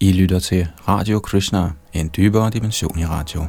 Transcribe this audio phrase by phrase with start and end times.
[0.00, 3.40] I lytter til Radio Krishna, en dybere dimension i radio.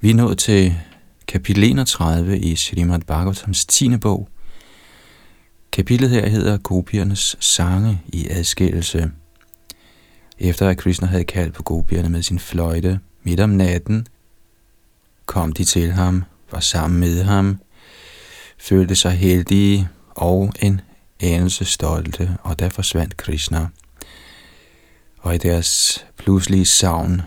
[0.00, 0.74] Vi er nået til
[1.28, 3.96] kapitel 31 i Srimad Bhagavatams 10.
[3.96, 4.28] bog,
[5.78, 9.10] Kapitlet her hedder Gopiernes sange i adskillelse.
[10.38, 14.06] Efter at Krishna havde kaldt på gopierne med sin fløjte midt om natten,
[15.26, 17.60] kom de til ham, var sammen med ham,
[18.58, 20.80] følte sig heldige og en
[21.20, 23.66] anelse stolte, og der forsvandt Krishna.
[25.18, 27.22] Og i deres pludselige savn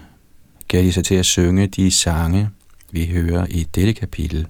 [0.68, 2.50] gav de sig til at synge de sange,
[2.92, 4.48] vi hører i dette kapitel.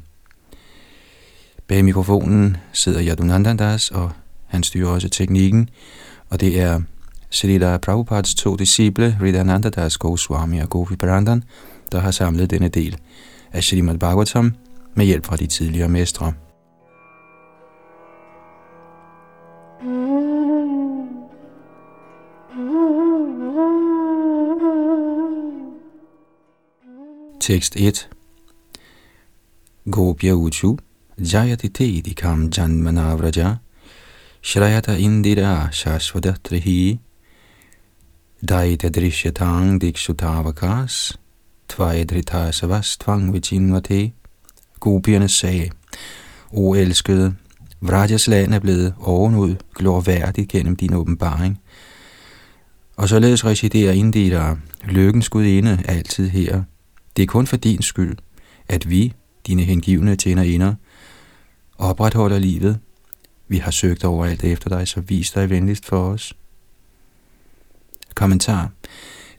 [1.71, 4.11] Bag mikrofonen sidder Yadunandandas, og
[4.47, 5.69] han styrer også teknikken,
[6.29, 6.81] og det er
[7.29, 11.43] Srila Prabhupads to disciple, Ridanandadas Goswami og Gopi Brandan,
[11.91, 12.97] der har samlet denne del
[13.51, 14.55] af Srimad Bhagavatam
[14.93, 16.33] med hjælp fra de tidligere mestre.
[27.41, 28.09] Tekst 1
[29.91, 30.77] Gopya Uchu
[31.19, 33.59] Jayati Tedikam Janmanavraja
[34.41, 36.99] Shrayata Indira Shashvadatrihi
[38.41, 41.17] Daita Drishyatang Dikshutavakas
[41.67, 44.13] Tvajdrita Savastvang Vichinvate
[44.79, 45.69] Gopierne sagde,
[46.53, 47.35] O elskede,
[47.81, 51.59] Vrajas land er blevet ovenud glorværdigt gennem din åbenbaring.
[52.95, 56.63] Og således residerer Indira, lykkens gudinde, altid her.
[57.17, 58.17] Det er kun for din skyld,
[58.67, 59.13] at vi,
[59.47, 60.73] dine hengivne tjenerinder,
[61.81, 62.79] opretholder livet.
[63.47, 66.33] Vi har søgt overalt efter dig, så vis dig venligst for os.
[68.15, 68.69] Kommentar.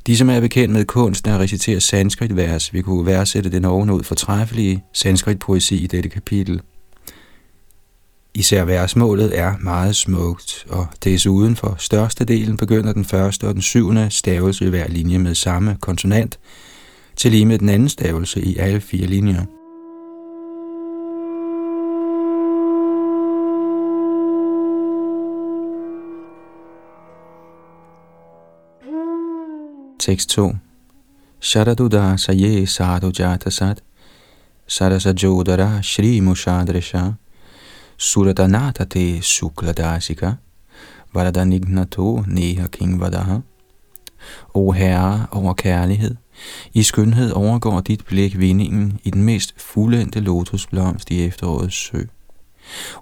[0.06, 4.84] De, som er bekendt med kunsten at recitere sanskrit-vers, vil kunne værdsætte den ovenud fortræffelige
[4.92, 6.60] sanskrit-poesi i dette kapitel.
[8.34, 14.10] Især versmålet er meget smukt, og desuden for størstedelen begynder den første og den syvende
[14.10, 16.38] stavelse i hver linje med samme konsonant,
[17.16, 19.61] til lige med den anden stavelse i alle fire linjer.
[30.02, 30.52] Tekst 2.
[31.40, 33.82] Sharaduda saye sadhu jatasat,
[34.66, 37.14] sarasajodara shri mushadrisha
[37.96, 40.32] suratanata te sukladasika
[41.14, 43.40] varadanignato neha kingvadaha
[44.54, 46.16] O Herre over kærlighed,
[46.74, 52.02] i skønhed overgår dit blik vindingen i den mest fuldendte lotusblomst i efterårets sø.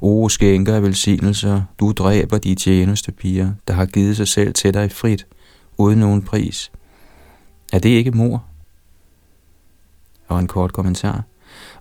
[0.00, 4.74] O skænker af velsignelser, du dræber de tjeneste piger, der har givet sig selv til
[4.74, 5.26] dig frit,
[5.78, 6.70] uden nogen pris.
[7.72, 8.44] Er det ikke mor?
[10.28, 11.24] Og en kort kommentar.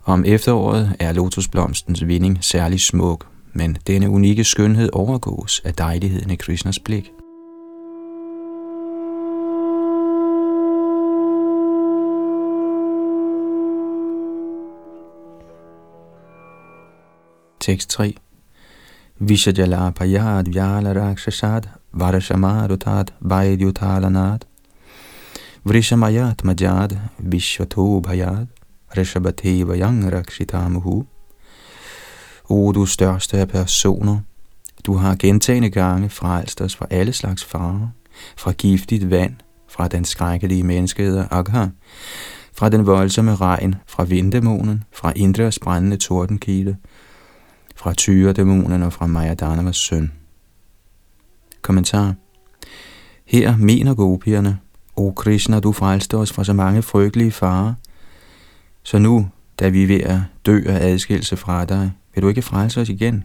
[0.06, 6.36] Om efteråret er lotusblomstens vinding særlig smuk, men denne unikke skønhed overgås af dejligheden i
[6.36, 7.12] Krishnas blik.
[17.60, 18.16] Tekst 3
[19.20, 21.62] Vishajala payad vyala rakshasad
[21.94, 24.49] varashamarutat vaidyutalanat
[25.64, 28.48] Vrishamayat majad vishvato bhayad
[28.98, 31.06] rishabhate vayang rakshitamuhu.
[32.50, 34.20] O du største af personer,
[34.86, 37.88] du har gentagende gange frelst os fra alle slags farer,
[38.38, 39.36] fra giftigt vand,
[39.70, 41.68] fra den skrækkelige menneskeheder Agha,
[42.54, 46.78] fra den voldsomme regn, fra vinddæmonen, fra Indras brændende tordenkilde,
[47.76, 50.12] fra tyredæmonen og fra Mayadanavas søn.
[51.62, 52.14] Kommentar
[53.26, 54.60] Her mener gopierne,
[55.00, 57.74] O Krishna, du frelste os fra så mange frygtelige farer.
[58.84, 59.30] Så nu,
[59.60, 62.90] da vi er ved at dø af adskillelse fra dig, vil du ikke frelse os
[62.90, 63.24] igen?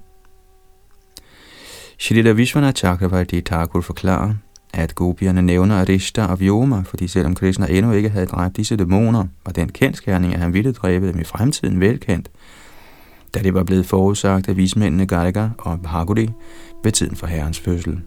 [1.99, 4.35] Shrita Vishwanath Chakravarti Thakur forklarer,
[4.75, 9.25] at gopierne nævner Arishta og Vyoma, fordi selvom Krishna endnu ikke havde dræbt disse dæmoner,
[9.47, 12.31] var den kendskærning, at han ville dræbe dem i fremtiden velkendt,
[13.35, 16.31] da det var blevet forudsagt af vismændene Garga og Bhagudi
[16.85, 18.03] ved tiden for herrens fødsel.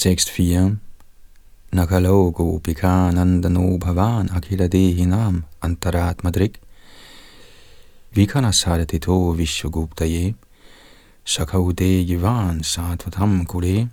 [0.00, 0.78] Tekst 4.
[1.74, 6.58] Nakalogo Pikanandano Bhavan Akila Dehinam Antarat Madrik
[8.14, 10.34] Vikana Saratito Vishwaguptaye,
[11.26, 13.90] Sakaude Jivan Sattvatam Kule.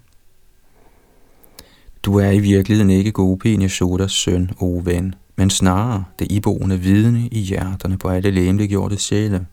[2.01, 7.27] Du er i virkeligheden ikke Gopi Nishodas søn, o ven, men snarere det iboende vidne
[7.31, 9.45] i hjerterne på alle gjorte sjæle.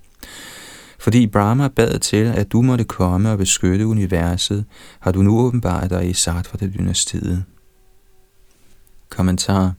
[1.05, 4.65] Fordi Brahma bad til, at du måtte komme og beskytte universet,
[5.01, 7.45] har du nu åbenbart dig i Sattva-dynastiet.
[9.11, 9.73] Kommentar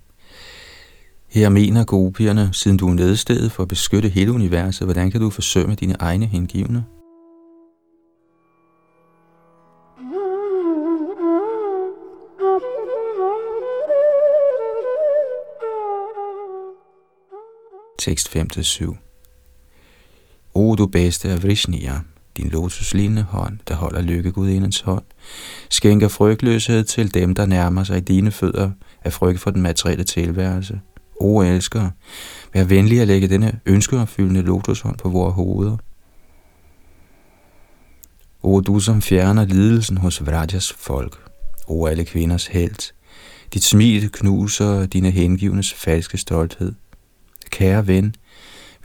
[1.27, 5.29] her mener gopierne, siden du er nedstedet for at beskytte hele universet, hvordan kan du
[5.29, 6.85] forsømme dine egne hengivne?
[17.99, 19.04] Tekst 5-7
[20.55, 21.99] O du bedste af Vrishniya,
[22.37, 25.03] din lotuslignende hånd, der holder lykkegudindens hånd,
[25.69, 28.71] skænker frygtløshed til dem, der nærmer sig dine fødder
[29.03, 30.81] af frygt for den materielle tilværelse.
[31.19, 31.89] O elsker,
[32.53, 35.77] vær venlig at lægge denne ønskeopfyldende lotushånd på vores hoveder.
[38.43, 41.17] O du, som fjerner lidelsen hos Vrajas folk.
[41.67, 42.93] O alle kvinders held.
[43.53, 46.73] Dit smil knuser dine hengivnes falske stolthed.
[47.49, 48.15] Kære ven,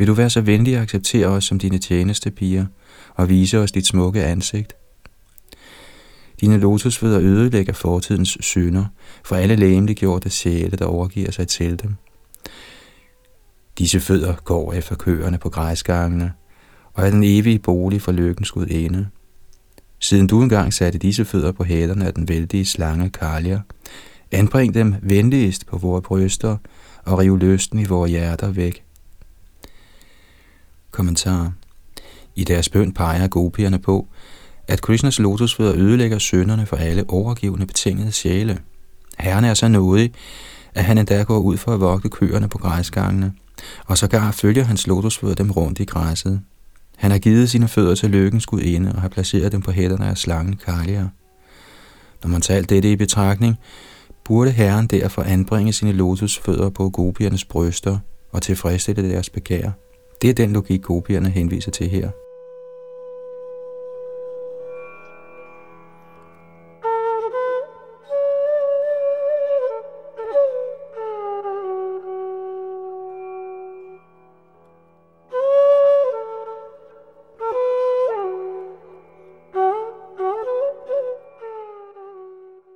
[0.00, 2.66] vil du være så venlig at acceptere os som dine tjeneste piger
[3.14, 4.76] og vise os dit smukke ansigt?
[6.40, 8.84] Dine lotusfødder ødelægger fortidens synder
[9.24, 11.96] for alle lægemliggjorte sjæle, der overgiver sig til dem.
[13.78, 16.32] Disse fødder går efter køerne på græsgangene
[16.94, 19.08] og er den evige bolig for lykkens gudinde.
[19.98, 23.60] Siden du engang satte disse fødder på hæderne af den vældige slange Kalia,
[24.30, 26.56] anbring dem venligst på vores bryster
[27.04, 28.84] og riv lysten i vores hjerter væk.
[30.90, 31.52] Kommentar
[32.36, 34.08] I deres bøn peger gopierne på,
[34.68, 38.58] at Krishnas lotusfødder ødelægger sønderne for alle overgivende betingede sjæle.
[39.18, 40.12] Herren er så nådig,
[40.74, 43.32] at han endda går ud for at vogte køerne på græsgangene,
[43.86, 46.40] og sågar følger hans lotusfødder dem rundt i græsset.
[46.96, 50.18] Han har givet sine fødder til lykkens gudinde og har placeret dem på hætterne af
[50.18, 51.08] slangen Kalia.
[52.22, 53.56] Når man tager alt dette i betragtning,
[54.24, 57.98] burde herren derfor anbringe sine lotusfødder på gopiernes bryster
[58.32, 59.70] og tilfredsstille deres begær.
[60.22, 62.10] Det er den logik, kopierne henviser til her.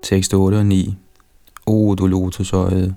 [0.03, 0.97] Tekst 8 og 9.
[1.67, 2.97] O du lotusøjet,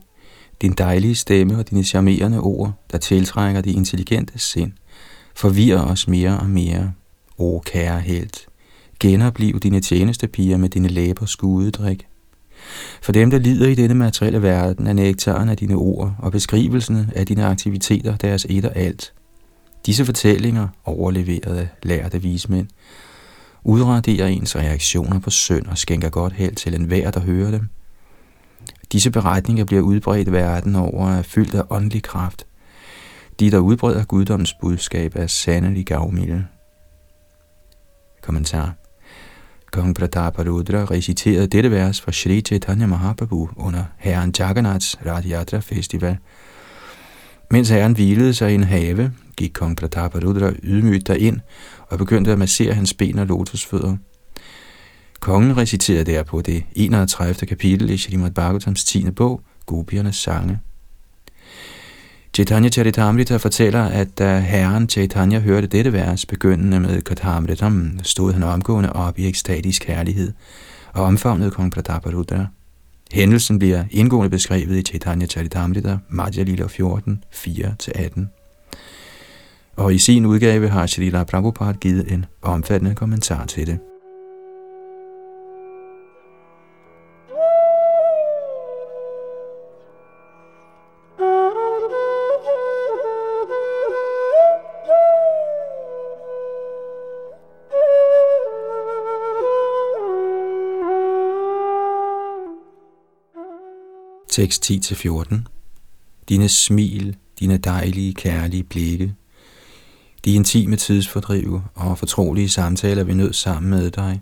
[0.62, 4.72] din dejlige stemme og dine charmerende ord, der tiltrækker de intelligente sind,
[5.36, 6.94] forvirrer os mere og mere.
[7.38, 8.48] O kære helt,
[9.00, 12.08] genopliv dine tjenestepiger med dine læber skudedrik.
[13.02, 17.12] For dem, der lider i denne materielle verden, er nektaren af dine ord og beskrivelsen
[17.16, 19.14] af dine aktiviteter deres et og alt.
[19.86, 22.68] Disse fortællinger, overleveret af lærte vismænd,
[23.64, 27.70] udraderer ens reaktioner på synd og skænker godt held til enhver, der hører dem.
[28.92, 32.46] Disse beretninger bliver udbredt verden over er fyldt af åndelig kraft.
[33.40, 36.46] De, der udbreder guddommens budskab, er sandelig gavmilde.
[38.22, 38.74] Kommentar
[39.72, 46.18] Kong Prataparudra reciterede dette vers fra Sri Chaitanya Mahaprabhu under herren Jagannaths Radhyatra Festival.
[47.52, 51.40] Mens herren hvilede sig i en have, gik kong Prataparudra ydmygt derind
[51.90, 53.98] og begyndte at massere hans ben og lotusfødder.
[55.20, 57.48] Kongen reciterede derpå det 31.
[57.48, 59.12] kapitel i Shrimad Bhagavatams 10.
[59.12, 60.60] bog, Gopiernes sange.
[62.34, 68.44] Chaitanya Charitamrita fortæller, at da herren Chaitanya hørte dette vers begyndende med Kathamritam, stod han
[68.44, 70.34] omgående op i ekstatisk herlighed
[70.94, 72.46] og omfavnede kong Prataparudra.
[73.12, 78.22] Hændelsen bliver indgående beskrevet i Chaitanya Charitamrita, Madhya Lila 14, 4-18.
[79.76, 83.80] Og i sin udgave har Srila Prabhupada givet en omfattende kommentar til det.
[104.38, 105.36] Tekst 10-14
[106.30, 109.16] Dine smil, dine dejlige, kærlige blikke,
[110.26, 114.22] de intime tidsfordrive og fortrolige samtaler, vi nød sammen med dig.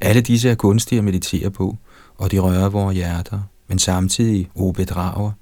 [0.00, 1.76] Alle disse er kunstige at meditere på,
[2.16, 5.32] og de rører vores hjerter, men samtidig, o bedrager,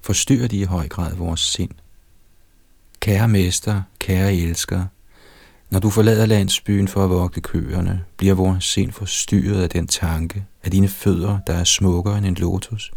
[0.00, 1.70] forstyrrer de i høj grad vores sind.
[3.00, 4.84] Kære mester, kære elsker,
[5.70, 10.44] når du forlader landsbyen for at vogte køerne, bliver vores sind forstyrret af den tanke,
[10.62, 12.92] at dine fødder, der er smukkere end en lotus,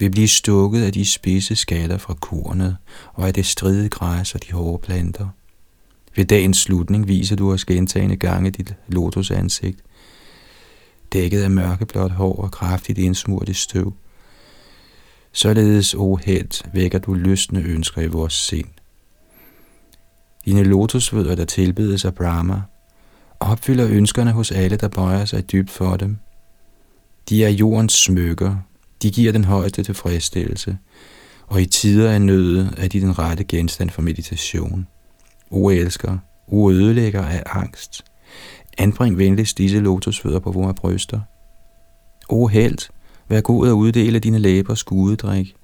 [0.00, 2.76] vil blive stukket af de spidse skaller fra kornet
[3.14, 5.28] og af det stride græs og de hårde planter.
[6.16, 9.78] Ved dagens slutning viser du os gentagende gange dit lotusansigt,
[11.12, 13.92] dækket af mørkeblåt hår og kraftigt indsmurt i støv.
[15.32, 18.68] Således, o held, vækker du lystende ønsker i vores sind.
[20.44, 22.62] Dine lotusfødder, der tilbedes af Brahma,
[23.40, 26.16] opfylder ønskerne hos alle, der bøjer sig dybt for dem.
[27.28, 28.56] De er jordens smykker,
[29.02, 30.78] de giver den højeste tilfredsstillelse,
[31.46, 34.86] og i tider af nøde er de den rette genstand for meditation.
[35.50, 38.04] O elsker, o ødelægger af angst,
[38.78, 41.20] anbring venligst disse lotusfødder på vores bryster.
[42.28, 42.78] O held,
[43.28, 45.54] vær god at uddele dine læbers gudedrik,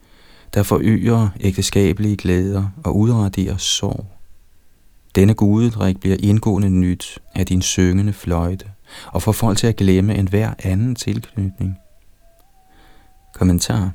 [0.55, 4.07] der forøger ægteskabelige glæder og udraderer sorg.
[5.15, 8.67] Denne gudedrik bliver indgående nyt af din syngende fløjte
[9.07, 11.77] og får folk til at glemme enhver anden tilknytning.
[13.39, 13.91] Kommentar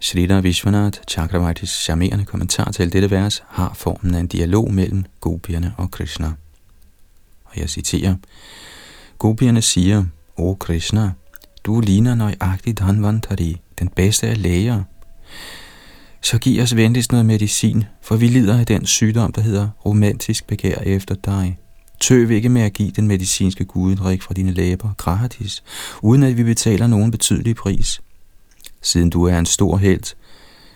[0.00, 5.74] Shrita Vishwanath Chakravartis charmerende kommentar til dette vers har formen af en dialog mellem gopierne
[5.76, 6.32] og Krishna.
[7.44, 8.16] Og jeg citerer,
[9.18, 10.04] Gopierne siger,
[10.36, 11.10] O Krishna,
[11.64, 14.82] du ligner nøjagtigt Dhanvantari, den bedste af læger.
[16.22, 20.46] Så giv os venligst noget medicin, for vi lider af den sygdom, der hedder romantisk
[20.46, 21.58] begær efter dig.
[22.00, 25.62] Tøv ikke med at give den medicinske gudedrik fra dine læber gratis,
[26.02, 28.00] uden at vi betaler nogen betydelig pris.
[28.82, 30.14] Siden du er en stor held,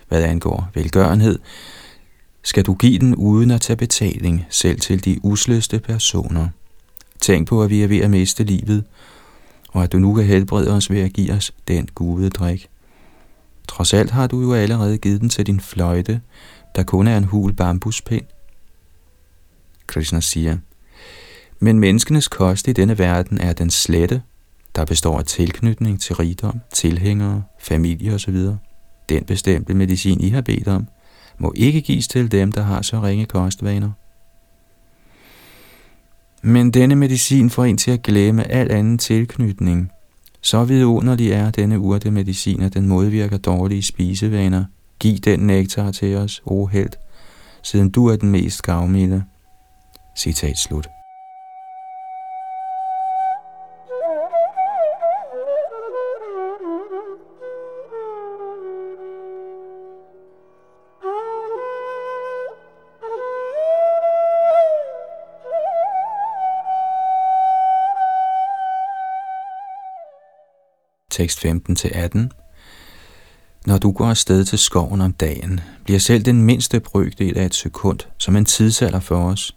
[0.07, 1.39] hvad angår velgørenhed,
[2.43, 6.47] skal du give den uden at tage betaling, selv til de usløste personer.
[7.21, 8.83] Tænk på, at vi er ved at miste livet,
[9.69, 12.69] og at du nu kan helbrede os ved at give os den gode drik.
[13.67, 16.21] Trods alt har du jo allerede givet den til din fløjte,
[16.75, 18.25] der kun er en hul bambuspind.
[19.87, 20.57] Krishna siger,
[21.59, 24.21] men menneskenes kost i denne verden er den slette,
[24.77, 28.35] der består af tilknytning til rigdom, tilhængere, familie osv.
[29.09, 30.87] Den bestemte medicin, I har bedt om,
[31.37, 33.91] må ikke gives til dem, der har så ringe kostvaner.
[36.41, 39.91] Men denne medicin får en til at glemme al anden tilknytning.
[40.41, 44.65] Så vidunderlig er denne urte medicin, at den modvirker dårlige spisevaner.
[44.99, 46.93] Giv den nektar til os, o held,
[47.63, 49.23] siden du er den mest gavmilde.
[50.17, 50.87] Citat slut.
[71.17, 72.27] Tekst 15-18.
[73.65, 77.55] Når du går afsted til skoven om dagen, bliver selv den mindste brøkdel af et
[77.55, 79.55] sekund som en tidsalder for os,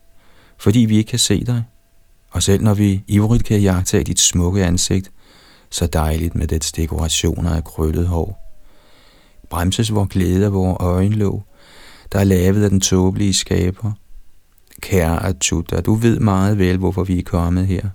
[0.59, 1.65] fordi vi ikke kan se dig.
[2.31, 5.11] Og selv når vi ivrigt kan jagte dit smukke ansigt,
[5.71, 8.57] så dejligt med dets dekorationer af krøllet hår.
[9.51, 11.45] Bremses vor glæde af vores øjenlåg,
[12.13, 13.93] der er lavet af den tåbelige skaber.
[14.81, 17.89] Kære Achuta, du ved meget vel, hvorfor vi er kommet her.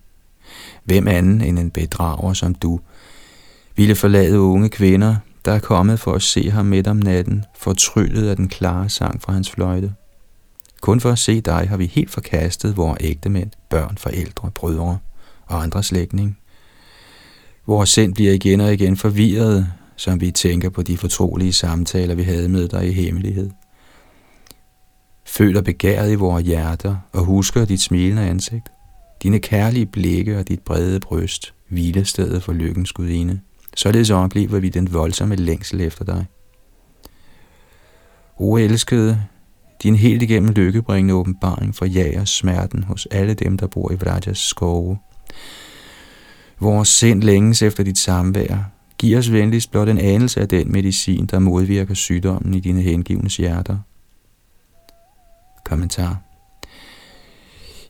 [0.84, 2.80] Hvem anden end en bedrager som du,
[3.76, 5.16] ville forlade unge kvinder,
[5.46, 9.22] der er kommet for at se ham midt om natten, fortryllet af den klare sang
[9.22, 9.94] fra hans fløjte.
[10.82, 14.98] Kun for at se dig har vi helt forkastet vores ægte mænd, børn, forældre, brødre
[15.46, 16.38] og andre slægtning.
[17.68, 22.24] Vores sind bliver igen og igen forvirret, som vi tænker på de fortrolige samtaler, vi
[22.24, 23.50] havde med dig i hemmelighed.
[25.26, 28.68] Føler begæret i vores hjerter og husker dit smilende ansigt,
[29.24, 33.40] dine kærlige blikke og dit brede bryst, hvilestedet for lykkens gudinde.
[33.76, 36.26] Således oplever vi den voldsomme længsel efter dig.
[38.38, 39.24] O elskede,
[39.84, 44.98] din helt igennem lykkebringende åbenbaring forjager smerten hos alle dem, der bor i Vrajas skove.
[46.60, 48.72] Vores sind længes efter dit samvær.
[48.98, 53.38] Giv os venligst blot en anelse af den medicin, der modvirker sygdommen i dine hengivnes
[53.38, 53.78] hjerter.
[55.66, 56.22] Kommentar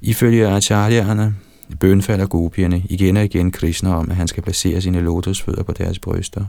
[0.01, 1.44] Ifølge Acharya'erne
[1.79, 6.00] bønfalder gopierne igen og igen Krishna om, at han skal placere sine lotusfødder på deres
[6.00, 6.45] bryster.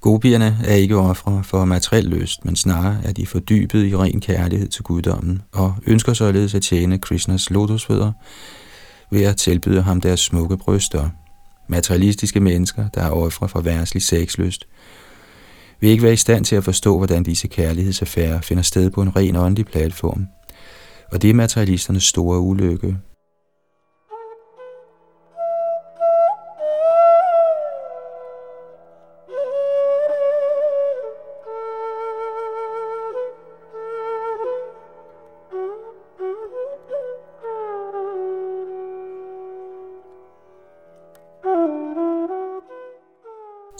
[0.00, 4.68] Gopierne er ikke ofre for materiel lyst, men snarere er de fordybet i ren kærlighed
[4.68, 8.12] til guddommen, og ønsker således at tjene Krishnas lotusfødder
[9.10, 11.08] ved at tilbyde ham deres smukke bryster.
[11.68, 14.66] Materialistiske mennesker, der er ofre for værtslig sexlyst,
[15.80, 19.16] vil ikke være i stand til at forstå, hvordan disse kærlighedsaffærer finder sted på en
[19.16, 20.26] ren åndelig platform.
[21.12, 22.96] Og det er materialisternes store ulykke,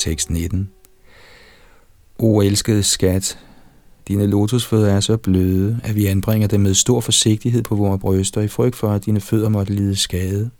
[0.06, 0.70] Tekst 19.
[2.18, 3.38] O elskede skat,
[4.08, 8.40] Dine lotusfødder er så bløde, at vi anbringer dem med stor forsigtighed på vores bryster
[8.40, 10.50] i frygt for, at dine fødder måtte lide skade.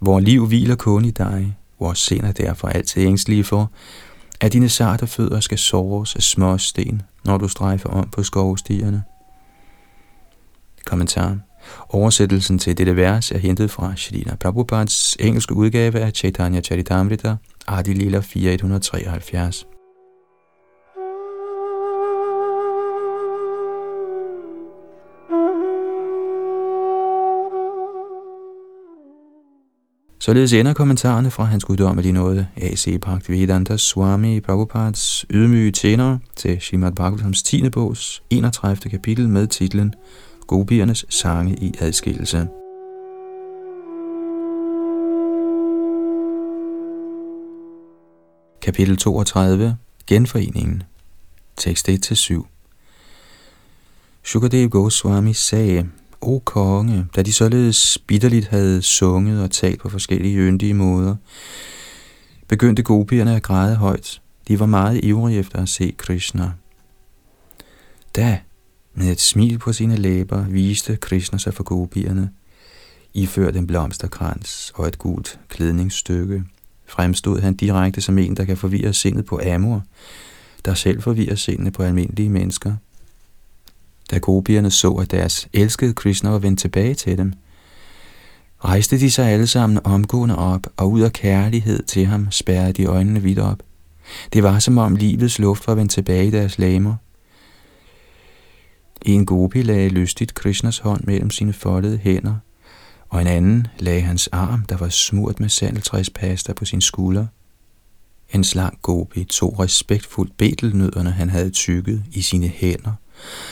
[0.00, 1.56] Vores liv hviler kun i dig.
[1.80, 3.70] Vores sind er derfor altid ængstelige for,
[4.40, 9.02] at dine sarte fødder skal såres af småsten, når du strejfer om på skovstierne.
[10.84, 11.45] Kommentar.
[11.88, 17.36] Oversættelsen til dette vers er hentet fra Shrila Prabhupads engelske udgave af Chaitanya Charitamrita,
[17.68, 19.66] Adi Lila 4173.
[30.26, 33.00] Således ender kommentarerne fra hans guddommelige nåde, A.C.
[33.00, 37.70] Bhaktivedanta Swami Prabhupads ydmyge tjener til Srimad Bhagavatams 10.
[37.70, 38.90] bogs 31.
[38.90, 39.94] kapitel med titlen
[40.46, 42.48] Gopiernes sange i adskillelse.
[48.62, 49.76] Kapitel 32.
[50.06, 50.82] Genforeningen.
[51.56, 52.44] Tekst 1-7
[54.24, 55.88] Shukadev Goswami sagde,
[56.20, 61.16] O konge, da de således bitterligt havde sunget og talt på forskellige yndige måder,
[62.48, 64.22] begyndte gopierne at græde højt.
[64.48, 66.52] De var meget ivrige efter at se Krishna.
[68.16, 68.40] Da,
[68.96, 72.30] med et smil på sine læber, viste Krishna sig for gopierne,
[73.14, 76.44] iført en blomsterkrans og et gult klædningsstykke.
[76.86, 79.82] Fremstod han direkte som en, der kan forvirre sindet på Amor,
[80.64, 82.74] der selv forvirrer sindene på almindelige mennesker–
[84.10, 87.32] da gopierne så, at deres elskede Krishna var vendt tilbage til dem,
[88.64, 92.84] rejste de sig alle sammen omgående op, og ud af kærlighed til ham spærrede de
[92.84, 93.62] øjnene vidt op.
[94.32, 96.94] Det var som om livets luft var vendt tilbage i deres lamer.
[99.04, 102.34] En gopi lagde lystigt Krishnas hånd mellem sine foldede hænder,
[103.08, 107.26] og en anden lagde hans arm, der var smurt med sandeltræspasta på sin skulder.
[108.32, 112.92] En slank gopi tog respektfuldt betelnødderne, han havde tykket i sine hænder–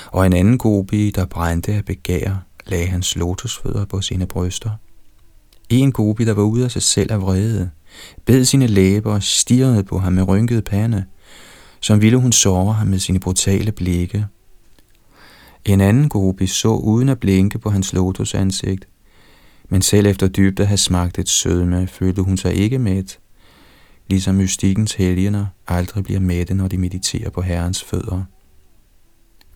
[0.07, 4.71] og en anden gopi, der brændte af begær, lagde hans lotusfødder på sine bryster.
[5.69, 7.71] En gopi, der var ude af sig selv af vrede,
[8.25, 11.04] bed sine læber og stirrede på ham med rynkede pande,
[11.80, 14.26] som ville hun såre ham med sine brutale blikke.
[15.65, 18.89] En anden gopi så uden at blinke på hans lotusansigt,
[19.69, 23.19] men selv efter dybt at have smagt et sødme, følte hun sig ikke mæt,
[24.09, 28.25] ligesom mystikkens helgener aldrig bliver mætte, når de mediterer på Herrens fødder.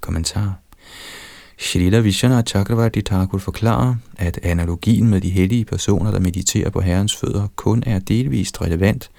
[0.00, 0.54] Kommentar
[1.58, 7.16] Shrita Vishana Chakravarti Thakur forklarer, at analogien med de hellige personer, der mediterer på Herrens
[7.16, 9.10] fødder, kun er delvist relevant,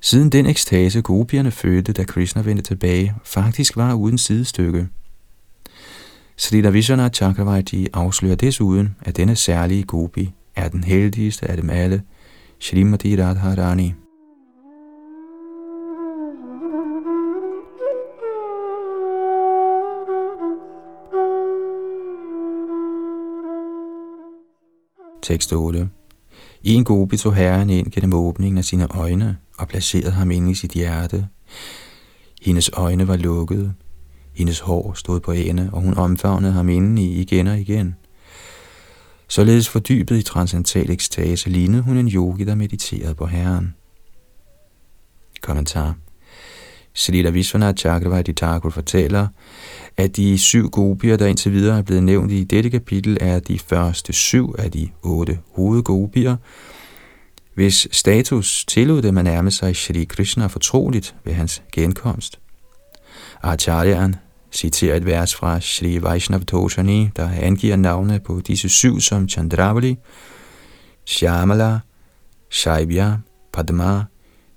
[0.00, 4.88] siden den ekstase gopierne følte, da Krishna vendte tilbage, faktisk var uden sidestykke.
[6.40, 12.02] Srila Vishana Chakravarti afslører desuden, at denne særlige gopi er den heldigste af dem alle,
[12.60, 13.94] Srimati Radharani.
[25.22, 25.88] Tekst 8.
[26.62, 30.50] I en gobi tog herren ind gennem åbningen af sine øjne og placerede ham ind
[30.50, 31.28] i sit hjerte.
[32.42, 33.74] Hendes øjne var lukkede.
[34.38, 37.94] Hendes hår stod på ende, og hun omfavnede ham indeni igen og igen.
[39.28, 43.74] Således fordybet i transcendental ekstase lignede hun en yogi, der mediterede på Herren.
[45.40, 45.94] Kommentar
[46.94, 49.28] Srila Vishwanath Chakravarti Thakur fortæller,
[49.96, 53.58] at de syv gopier, der indtil videre er blevet nævnt i dette kapitel, er de
[53.58, 56.36] første syv af de otte hovedgopier,
[57.54, 62.40] hvis status tillod dem at nærme sig Shri Krishna fortroligt ved hans genkomst.
[63.42, 64.16] Acharyaen
[64.52, 69.96] citerer et vers fra Shri Vaishnav Toshani, der angiver navne på disse syv som Chandravali,
[71.04, 71.78] Shyamala,
[72.50, 73.16] Shaibya,
[73.52, 74.04] Padma,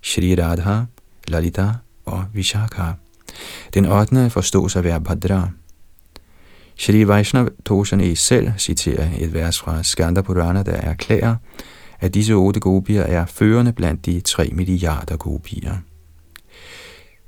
[0.02, 0.82] Shri Radha,
[1.28, 1.70] Lalita
[2.06, 2.92] og Vishakha.
[3.74, 4.30] Den 8.
[4.30, 5.50] forstås at være Bhadra.
[6.76, 11.36] Shri Vaishnav Toshani selv citerer et vers fra Skanda Purana, der erklærer,
[12.00, 15.76] at disse otte gopier er førende blandt de 3 milliarder gopier.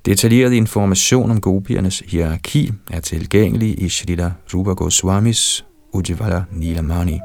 [0.06, 7.20] Detaljeret information om gopiernes hierarki er tilgængelig i Shrita Rupa Goswamis Ujjivala Nilamani.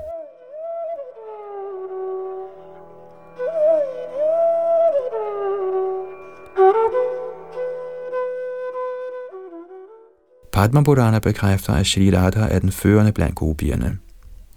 [10.52, 13.98] Padma Purana bekræfter, at Shri Radha er den førende blandt gopierne.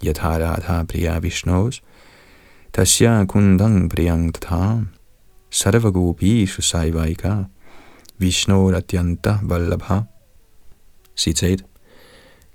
[0.05, 1.81] Yatha Radha Priya Vishnus,
[2.73, 4.79] Tasya Kundang Priyang Tata,
[5.51, 7.36] Sarva Gopi Saivaika,
[8.21, 9.99] Vishnu Ratyanta Vallabha.
[11.17, 11.63] Citat.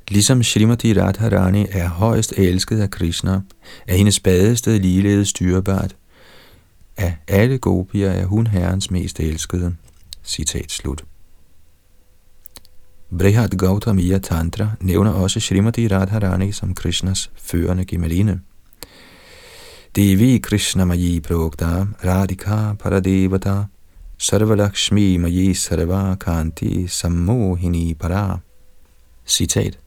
[0.09, 3.40] Ligesom Srimati Radharani er højst elsket af Krishna,
[3.87, 5.96] er hendes badested ligeledes styrbart.
[6.96, 9.74] Af alle gopier er hun herrens mest elskede.
[10.24, 11.05] Citat slut.
[13.18, 18.40] Brihad Gautamiya Tantra nævner også Srimati Radharani som Krishnas førende gemaline.
[19.96, 23.64] Devi Krishna Maji Progda Radhika Paradevata
[24.18, 28.38] Sarvalakshmi Maji Sarva Kanti Sammohini Para.
[29.26, 29.79] Citat.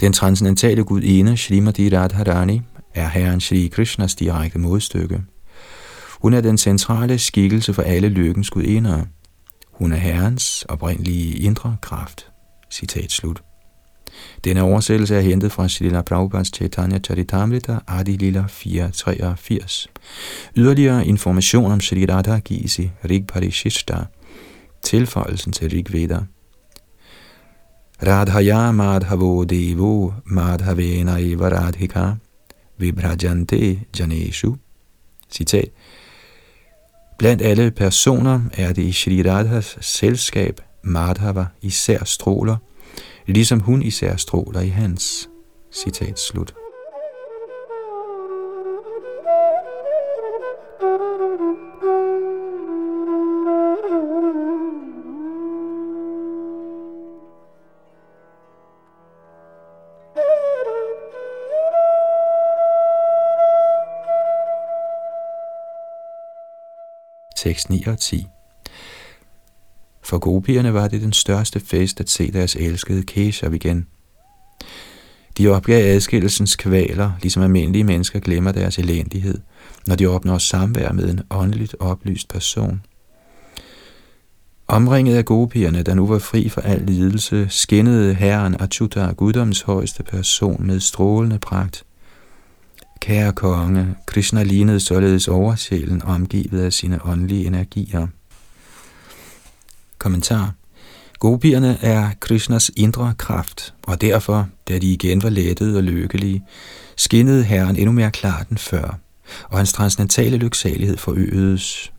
[0.00, 2.62] Den transcendentale gudinde Shrimati Radharani
[2.94, 5.22] er Herren Shri Krishnas direkte modstykke.
[6.20, 9.04] Hun er den centrale skikkelse for alle lykkens gudinder.
[9.72, 12.30] Hun er Herrens oprindelige indre kraft.
[12.70, 13.42] Citat slut.
[14.44, 19.88] Denne oversættelse er hentet fra Srila Prabhupads Chaitanya Charitamrita Adi Lila 483.
[20.56, 23.96] Yderligere information om Sri Radha gives i Rig Parishishta,
[24.82, 26.20] tilføjelsen til Rig Veda.
[28.06, 32.12] Radhaya Madhavo Devo Madhavena Eva Radhika
[32.78, 34.56] Vibrajante Janeshu.
[35.30, 35.68] Citat.
[37.18, 42.56] Blandt alle personer er det i Shri Radhas selskab Madhava især stråler,
[43.32, 45.30] ligesom hun især stråler i hans.
[45.72, 46.54] Citat slut.
[67.36, 68.26] Tekst 9 og 10.
[70.10, 73.86] For gopierne var det den største fest at se deres elskede Keshav igen.
[75.38, 79.38] De opgav adskillelsens kvaler, ligesom almindelige mennesker glemmer deres elendighed,
[79.86, 82.82] når de opnår samvær med en åndeligt oplyst person.
[84.68, 90.02] Omringet af gopierne, der nu var fri for al lidelse, skinnede herren Achuta, guddoms højeste
[90.02, 91.84] person, med strålende pragt–
[93.00, 98.06] Kære konge, Krishna lignede således oversjælen omgivet af sine åndelige energier.
[100.00, 100.54] Kommentar.
[101.18, 106.44] Gopierne er Krishnas indre kraft, og derfor, da de igen var lettede og lykkelige,
[106.96, 108.98] skinnede Herren endnu mere klart end før,
[109.44, 111.92] og hans transcendentale lyksalighed forøgedes.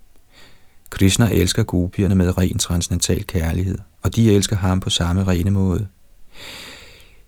[0.90, 5.88] Krishna elsker gopierne med ren transcendental kærlighed, og de elsker ham på samme rene måde.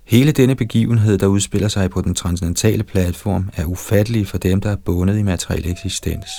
[0.06, 4.72] Hele denne begivenhed, der udspiller sig på den transcendentale platform, er ufattelig for dem, der
[4.72, 6.30] er bundet i materiel eksistens.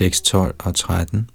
[0.00, 1.30] Tekst 12 og 13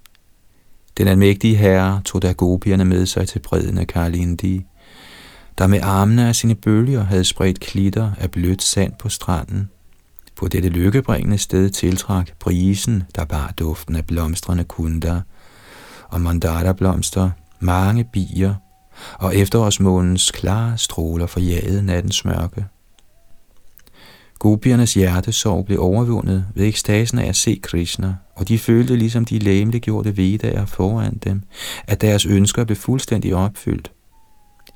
[0.98, 4.66] Den almægtige herre tog da gopierne med sig til bredden af Karlindi,
[5.58, 9.70] der med armene af sine bølger havde spredt klitter af blødt sand på stranden–
[10.36, 15.22] på dette lykkebringende sted tiltrak brisen, der bar duften af blomstrende kunder
[16.10, 18.56] og mandara-blomster, mange bier,
[19.14, 22.66] og efterårsmånens klare stråler forjagede nattens mørke.
[24.40, 29.40] Gopiernes hjertesorg blev overvundet ved ekstasen af at se Krishna, og de følte ligesom de
[29.40, 31.42] læmeliggjorte vedager foran dem,
[31.88, 33.92] at deres ønsker blev fuldstændig opfyldt.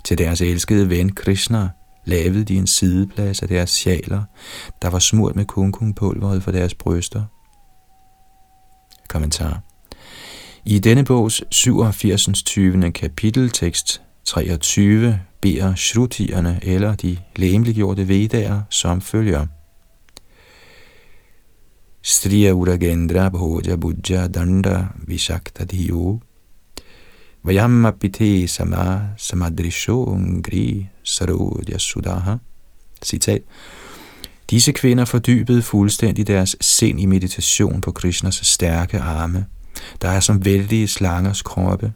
[0.05, 1.69] Til deres elskede ven Krishna
[2.05, 4.23] lavede de en sideplads af deres sjaler,
[4.81, 7.23] der var smurt med kunkumpulveret for deres bryster.
[9.09, 9.61] Kommentar.
[10.65, 12.43] I denne bogs 87.
[12.43, 12.91] 20.
[12.91, 19.45] kapitel, tekst 23 beder shrutierne eller de læmeliggjorte vedager som følger.
[22.01, 26.19] Striya Uragendra Bhoja Bujja Danda Vishakta Diyo
[27.43, 32.35] Vayamapite Sama Samadrisho Ungri Sarodya Sudaha.
[33.03, 33.41] Citat.
[34.49, 39.45] Disse kvinder fordybede fuldstændig deres sind i meditation på Krishnas stærke arme,
[40.01, 41.93] der er som vældige slangers kroppe.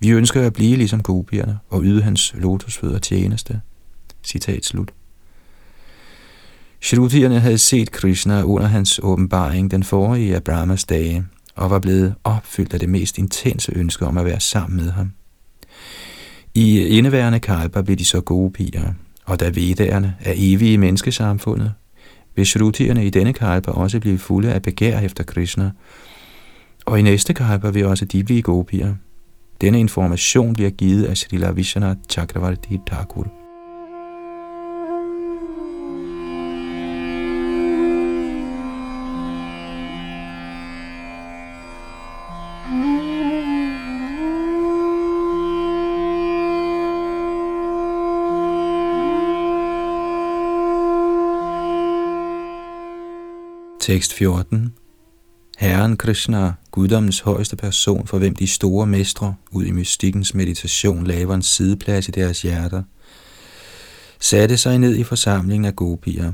[0.00, 3.60] Vi ønsker at blive ligesom gopierne og yde hans lotusfødder tjeneste.
[4.22, 4.92] Citat slut.
[6.80, 12.14] Shrutierne havde set Krishna under hans åbenbaring den forrige af Brahmas dage, og var blevet
[12.24, 15.12] opfyldt af det mest intense ønske om at være sammen med ham.
[16.54, 18.92] I indeværende kalper blev de så gode piger,
[19.24, 21.72] og da vedderne er evige i menneskesamfundet,
[22.36, 25.70] vil shrutierne i denne kalper også blive fulde af begær efter Krishna,
[26.86, 28.94] og i næste kalper vil også de blive gode piger.
[29.60, 33.26] Denne information bliver givet af Srila Vishana Chakravarti Thakur.
[53.80, 54.74] Tekst 14
[55.58, 61.34] Herren Krishna, guddommens højeste person, for hvem de store mestre ud i mystikkens meditation laver
[61.34, 62.82] en sideplads i deres hjerter,
[64.20, 66.32] satte sig ned i forsamlingen af gopier.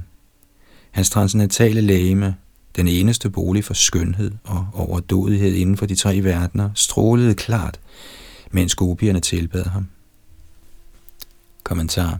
[0.91, 2.37] Hans transcendentale lægeme,
[2.77, 7.81] den eneste bolig for skønhed og overdådighed inden for de tre verdener, strålede klart,
[8.51, 9.87] mens gopierne tilbad ham.
[11.63, 12.19] Kommentar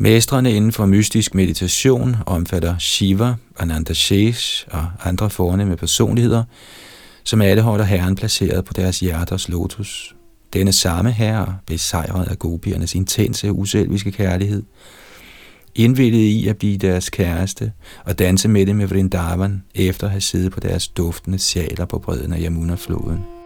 [0.00, 6.44] Mestrene inden for mystisk meditation omfatter Shiva, Ananda Shesh og andre fornemme personligheder,
[7.24, 10.14] som alle holder Herren placeret på deres hjerters lotus.
[10.52, 14.62] Denne samme herre besejret af gopiernes intense uselviske kærlighed,
[15.74, 17.72] indvildet i at blive deres kæreste
[18.04, 21.98] og danse med dem med Vrindavan, efter at have siddet på deres duftende sjaler på
[21.98, 23.37] bredden af Yamuna-floden.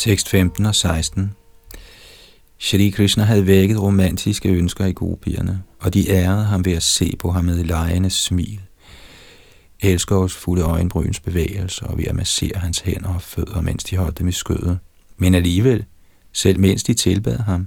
[0.00, 1.32] Tekst 15 og 16
[2.58, 7.16] Shri Krishna havde vækket romantiske ønsker i gopierne, og de ærede ham ved at se
[7.18, 8.60] på ham med lejende smil.
[9.80, 14.18] Elskers fulde øjenbryns bevægelser og ved at massere hans hænder og fødder, mens de holdt
[14.18, 14.78] dem i skødet.
[15.16, 15.84] Men alligevel,
[16.32, 17.66] selv mens de tilbad ham,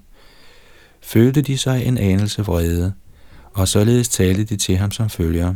[1.01, 2.93] følte de sig en anelse vrede,
[3.53, 5.55] og således talte de til ham som følger.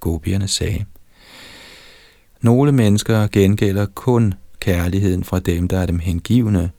[0.00, 0.84] Gopierne sagde,
[2.40, 6.70] Nogle mennesker gengælder kun kærligheden fra dem, der er dem hengivne,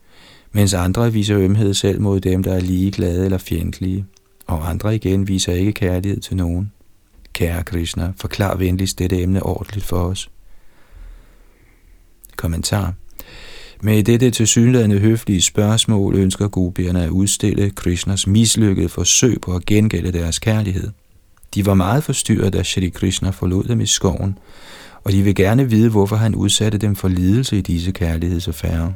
[0.52, 4.04] mens andre viser ømhed selv mod dem, der er ligeglade eller fjendtlige,
[4.46, 6.72] og andre igen viser ikke kærlighed til nogen.
[7.32, 10.30] Kære Krishna, forklar venligst dette emne ordentligt for os.
[12.36, 12.94] Kommentar
[13.84, 20.12] med dette tilsyneladende høflige spørgsmål ønsker gopierne at udstille Krishnas mislykkede forsøg på at gengælde
[20.12, 20.90] deres kærlighed.
[21.54, 24.38] De var meget forstyrret, da Shri Krishna forlod dem i skoven,
[25.04, 28.92] og de vil gerne vide, hvorfor han udsatte dem for lidelse i disse kærlighedsaffærer.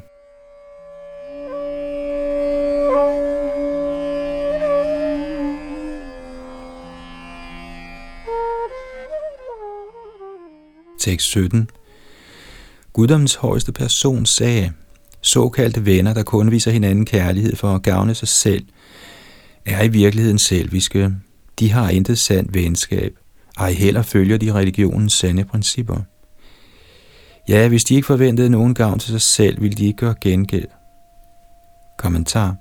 [10.99, 11.71] Tekst 17
[12.93, 14.73] Guddoms højeste person sagde,
[15.21, 18.65] såkaldte venner, der kun viser hinanden kærlighed for at gavne sig selv,
[19.65, 21.11] er i virkeligheden selviske.
[21.59, 23.15] De har intet sandt venskab,
[23.57, 25.97] ej heller følger de religionens sande principper.
[27.49, 30.69] Ja, hvis de ikke forventede nogen gavn til sig selv, ville de ikke gøre gengæld.
[31.97, 32.57] Kommentar.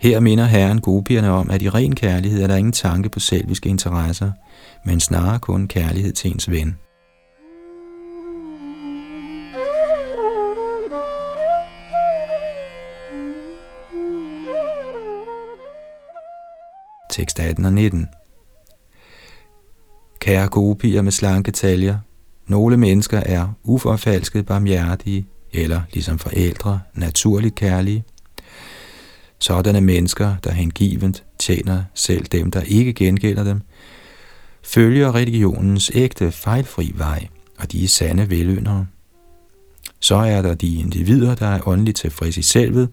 [0.00, 3.68] Her minder Herren gopierne om, at i ren kærlighed er der ingen tanke på selviske
[3.68, 4.32] interesser,
[4.84, 6.76] men snarere kun kærlighed til ens ven.
[17.10, 18.08] Tekst 18 og 19
[20.24, 21.98] Kære gopier med slanke taljer,
[22.46, 28.04] nogle mennesker er uforfalsket barmhjertige, eller ligesom forældre, naturligt kærlige.
[29.38, 33.60] Sådanne mennesker, der hengivent tjener selv dem, der ikke gengælder dem,
[34.62, 37.26] følger religionens ægte fejlfri vej,
[37.58, 38.86] og de er sande veløndere.
[40.00, 42.88] Så er der de individer, der er åndeligt tilfreds i selvet,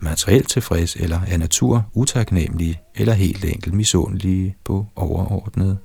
[0.00, 5.78] materielt tilfreds eller af natur utaknemmelige eller helt enkelt misundelige på overordnet.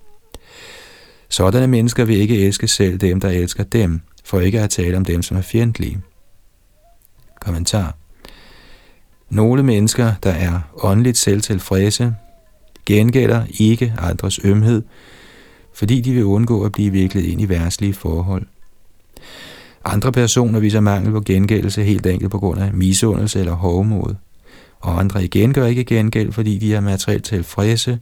[1.31, 5.05] Sådanne mennesker vil ikke elske selv dem, der elsker dem, for ikke at tale om
[5.05, 6.01] dem, som er fjendtlige.
[7.39, 7.95] Kommentar.
[9.29, 12.15] Nogle mennesker, der er åndeligt selvtilfredse,
[12.85, 14.83] gengælder ikke andres ømhed,
[15.73, 18.45] fordi de vil undgå at blive viklet ind i værtslige forhold.
[19.85, 24.15] Andre personer viser mangel på gengældelse helt enkelt på grund af misundelse eller hovmod.
[24.79, 27.99] Og andre igen gør ikke gengæld, fordi de er materielt tilfredse,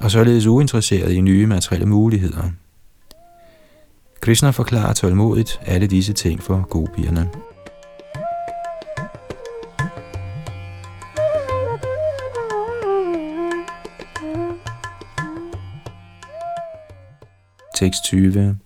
[0.00, 2.50] og således uinteresseret i nye materielle muligheder.
[4.20, 7.28] Krishna forklarer tålmodigt alle disse ting for gopierne.
[17.76, 18.56] Tekst 20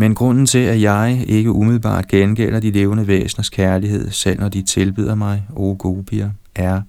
[0.00, 4.62] men grunden til, at jeg ikke umiddelbart gengælder de levende væseners kærlighed, selv når de
[4.62, 6.82] tilbyder mig, o gopier, er,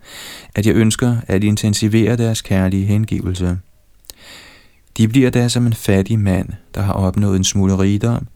[0.56, 3.58] at jeg ønsker at intensivere deres kærlige hengivelse.
[4.98, 8.28] De bliver da som en fattig mand, der har opnået en smule rigdom,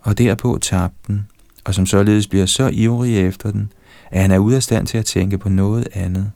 [0.00, 1.26] og derpå tabt den,
[1.64, 3.72] og som således bliver så ivrig efter den,
[4.10, 6.30] at han er ude af stand til at tænke på noget andet.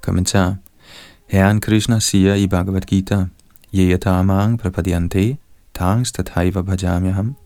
[0.00, 0.56] Kommentar
[1.28, 3.24] Herren Krishna siger i Bhagavad Gita,
[3.74, 5.36] Yeyatamang prapadyante
[5.74, 7.36] tangs tathaiva bhajamyaham.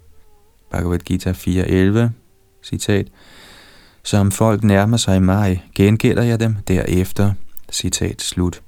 [0.71, 2.09] Bhagavad Gita 4.11,
[2.63, 3.09] citat.
[4.07, 7.33] Som folk nærmer sig mig, gengælder jeg dem derefter.
[7.73, 8.63] Citat slut.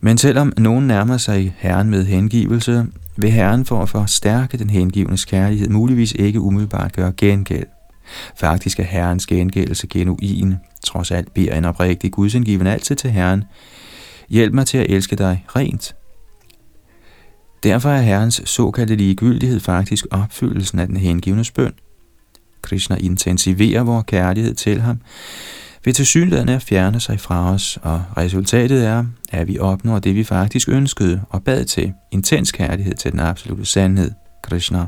[0.00, 5.24] Men selvom nogen nærmer sig Herren med hengivelse, vil Herren for at forstærke den hengivnes
[5.24, 7.66] kærlighed muligvis ikke umiddelbart gøre gengæld.
[8.36, 10.54] Faktisk er Herrens gengældelse genuin.
[10.84, 13.44] Trods alt beder en oprigtig gudsindgiven altid til Herren.
[14.28, 15.94] Hjælp mig til at elske dig rent.
[17.62, 21.72] Derfor er Herrens såkaldte ligegyldighed faktisk opfyldelsen af den hengivnes bøn.
[22.66, 25.00] Krishna intensiverer vores kærlighed til ham,
[25.84, 30.24] ved tilsyneladende at fjerne sig fra os, og resultatet er, at vi opnår det, vi
[30.24, 34.10] faktisk ønskede og bad til, intens kærlighed til den absolute sandhed,
[34.42, 34.86] Krishna.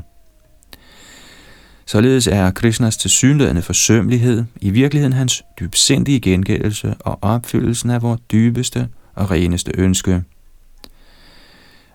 [1.85, 8.87] Således er Krishnas tilsyneladende forsømmelighed i virkeligheden hans dybsindige gengældelse og opfyldelsen af vores dybeste
[9.15, 10.23] og reneste ønske.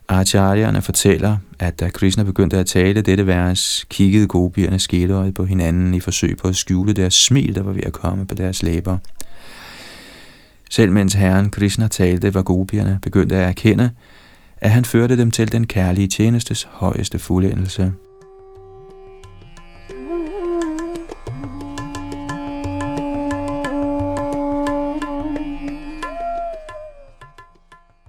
[0.08, 5.94] Acharyerne fortæller, at da Krishna begyndte at tale dette vers, kiggede gopierne skæløjet på hinanden
[5.94, 8.98] i forsøg på at skjule deres smil, der var ved at komme på deres læber.
[10.70, 13.90] Selv mens herren Krishna talte, var gopierne begyndt at erkende,
[14.56, 17.92] at han førte dem til den kærlige tjenestes højeste fuldendelse.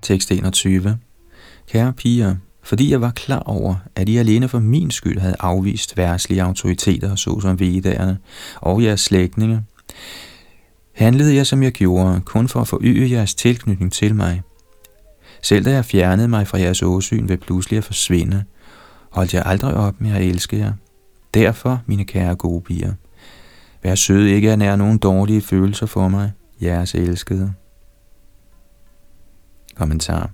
[0.01, 0.97] Tekst 21
[1.67, 5.97] Kære piger, fordi jeg var klar over, at I alene for min skyld havde afvist
[5.97, 8.17] værslige autoriteter, såsom vedderne
[8.55, 9.63] og jeres slægtninge,
[10.93, 14.41] handlede jeg, som jeg gjorde, kun for at forøge jeres tilknytning til mig.
[15.41, 18.43] Selv da jeg fjernede mig fra jeres åsyn ved pludselig at forsvinde,
[19.09, 20.73] holdt jeg aldrig op med at elske jer.
[21.33, 22.93] Derfor, mine kære gode piger,
[23.83, 27.53] vær søde ikke at nære nogen dårlige følelser for mig, jeres elskede.
[29.75, 30.29] Kommentar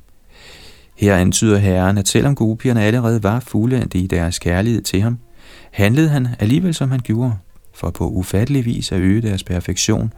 [1.01, 5.17] her antyder Herren, at selvom gopierne allerede var fuldendte i deres kærlighed til ham,
[5.71, 7.33] handlede han alligevel som han gjorde,
[7.73, 10.13] for på ufattelig vis at øge deres perfektion,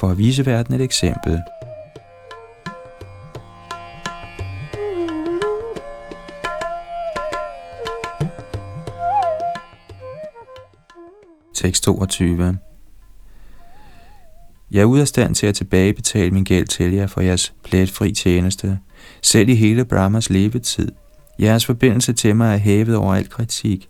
[0.00, 1.40] for at vise verden et eksempel.
[11.54, 12.58] Tekst 22
[14.70, 18.12] jeg er ude af stand til at tilbagebetale min gæld til jer for jeres pletfri
[18.12, 18.78] tjeneste,
[19.22, 20.92] selv i hele Brahmas levetid.
[21.40, 23.88] Jeres forbindelse til mig er hævet over al kritik.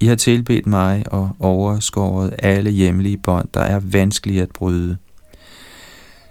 [0.00, 4.96] I har tilbedt mig og overskåret alle hjemlige bånd, der er vanskelige at bryde.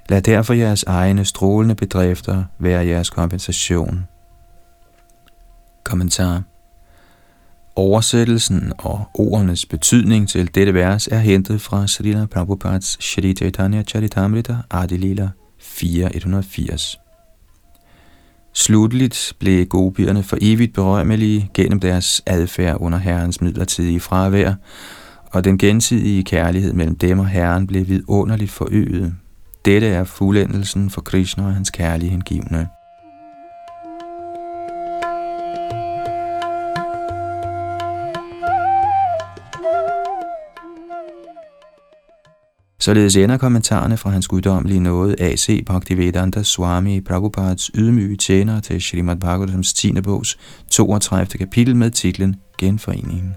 [0.10, 4.08] Lad derfor jeres egne strålende bedrifter være jeres kompensation.
[5.84, 6.44] Kommentar
[7.78, 14.56] Oversættelsen og ordenes betydning til dette vers er hentet fra Srila Prabhupads Shri Chaitanya Charitamrita
[14.72, 16.98] Adilila 4.180.
[18.54, 24.54] Slutligt blev gopierne for evigt berømmelige gennem deres adfærd under herrens midlertidige fravær,
[25.32, 29.16] og den gensidige kærlighed mellem dem og herren blev vidunderligt forøget.
[29.66, 32.68] Dette er fuldendelsen for Krishna og hans kærlige hengivne.
[42.80, 45.64] Således ender kommentarerne fra hans guddommelige nåde A.C.
[45.66, 50.02] Bhaktivedanta Swami Prabhupads ydmyge tjener til Srimad Bhagavatams 10.
[50.02, 50.38] bogs
[50.70, 51.38] 32.
[51.38, 53.36] kapitel med titlen Genforeningen.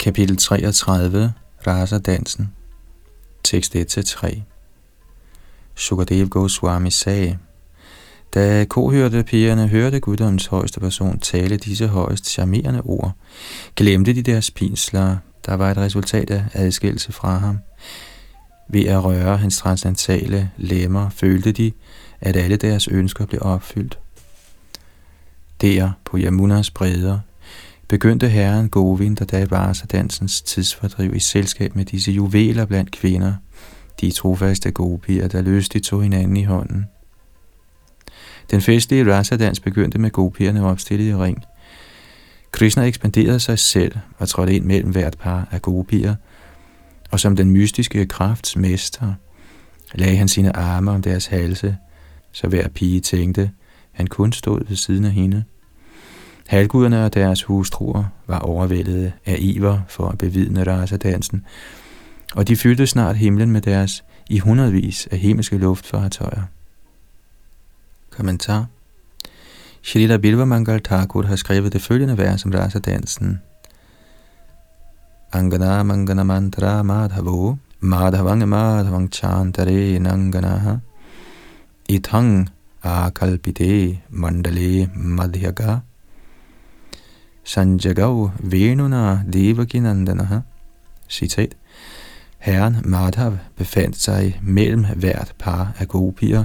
[0.00, 1.32] Kapitel 33
[1.66, 2.54] Rasa dansen
[3.44, 4.40] Tekst 1-3
[5.74, 7.38] Sukadev Goswami sagde,
[8.34, 13.12] da kohørte pigerne hørte guddommens højeste person tale disse højst charmerende ord,
[13.76, 15.16] glemte de deres pinsler,
[15.46, 17.58] der var et resultat af adskillelse fra ham.
[18.68, 21.72] Ved at røre hans transcendentale lemmer, følte de,
[22.20, 23.98] at alle deres ønsker blev opfyldt.
[25.60, 27.18] Der på Yamunas bredder
[27.88, 33.34] begyndte herren Govind og Dabasa dansens tidsfordriv i selskab med disse juveler blandt kvinder,
[34.00, 36.86] de trofaste gopier, der lystigt tog hinanden i hånden.
[38.50, 41.44] Den festlige rasadans begyndte med gopierne opstillet i ring.
[42.52, 46.14] Krishna ekspanderede sig selv og trådte ind mellem hvert par af gopier,
[47.10, 49.14] og som den mystiske krafts mester
[49.94, 51.76] lagde han sine arme om deres halse,
[52.32, 53.50] så hver pige tænkte,
[53.92, 55.44] han kun stod ved siden af hende.
[56.46, 61.44] Halvguderne og deres hustruer var overvældede af iver for at bevidne rasadansen,
[62.34, 66.42] og de fyldte snart himlen med deres i hundredvis af himmelske luftfartøjer.
[68.20, 68.68] Kommentar.
[69.82, 73.40] Shrila Bilva Mangal Thakur har skrevet det følgende vers om rasadansen.
[75.32, 80.76] Angana Mangana Mantra Madhavo Madhavang Madhavang Chantare Nanganaha.
[81.88, 82.48] Ithang
[82.84, 85.78] Akalpite Mandale Madhyaga.
[87.44, 90.42] Sanjagav Venuna Devakinandana
[91.08, 91.54] Citat.
[92.38, 96.44] Herren Madhav befandt sig mellem hvert par af gopier,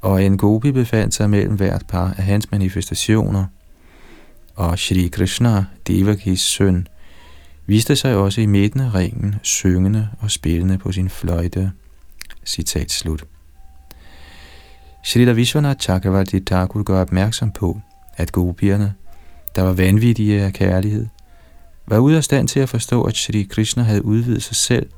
[0.00, 3.44] og en gopi befandt sig mellem hvert par af hans manifestationer,
[4.54, 6.86] og Shri Krishna, Devakis søn,
[7.66, 11.72] viste sig også i midten af ringen, syngende og spillende på sin fløjte.
[12.44, 13.24] Citat slut.
[15.04, 17.80] Shrita Vishwanath Chakravarti Thakur gør opmærksom på,
[18.16, 18.94] at gopierne,
[19.56, 21.06] der var vanvittige af kærlighed,
[21.86, 24.90] var ude af stand til at forstå, at Shri Krishna havde udvidet sig selv,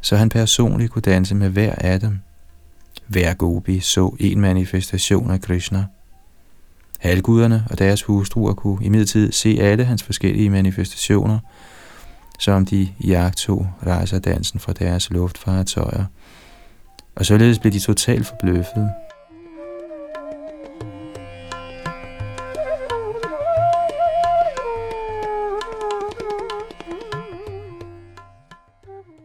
[0.00, 2.18] så han personligt kunne danse med hver af dem.
[3.06, 5.86] Hver gopi så en manifestation af Krishna.
[6.98, 11.38] Halvguderne og deres hustruer kunne imidlertid se alle hans forskellige manifestationer,
[12.38, 13.70] som de jagtog
[14.24, 16.04] dansen fra deres luftfartøjer.
[17.14, 18.90] Og således blev de totalt forbløffet.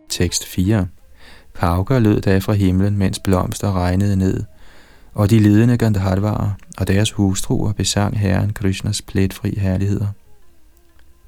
[0.10, 0.88] Tekst 4
[1.62, 4.44] Pauker lød da fra himlen, mens blomster regnede ned,
[5.14, 10.08] og de lidende Gandharvarer og deres hustruer besang Herren Krishnas pletfri herligheder.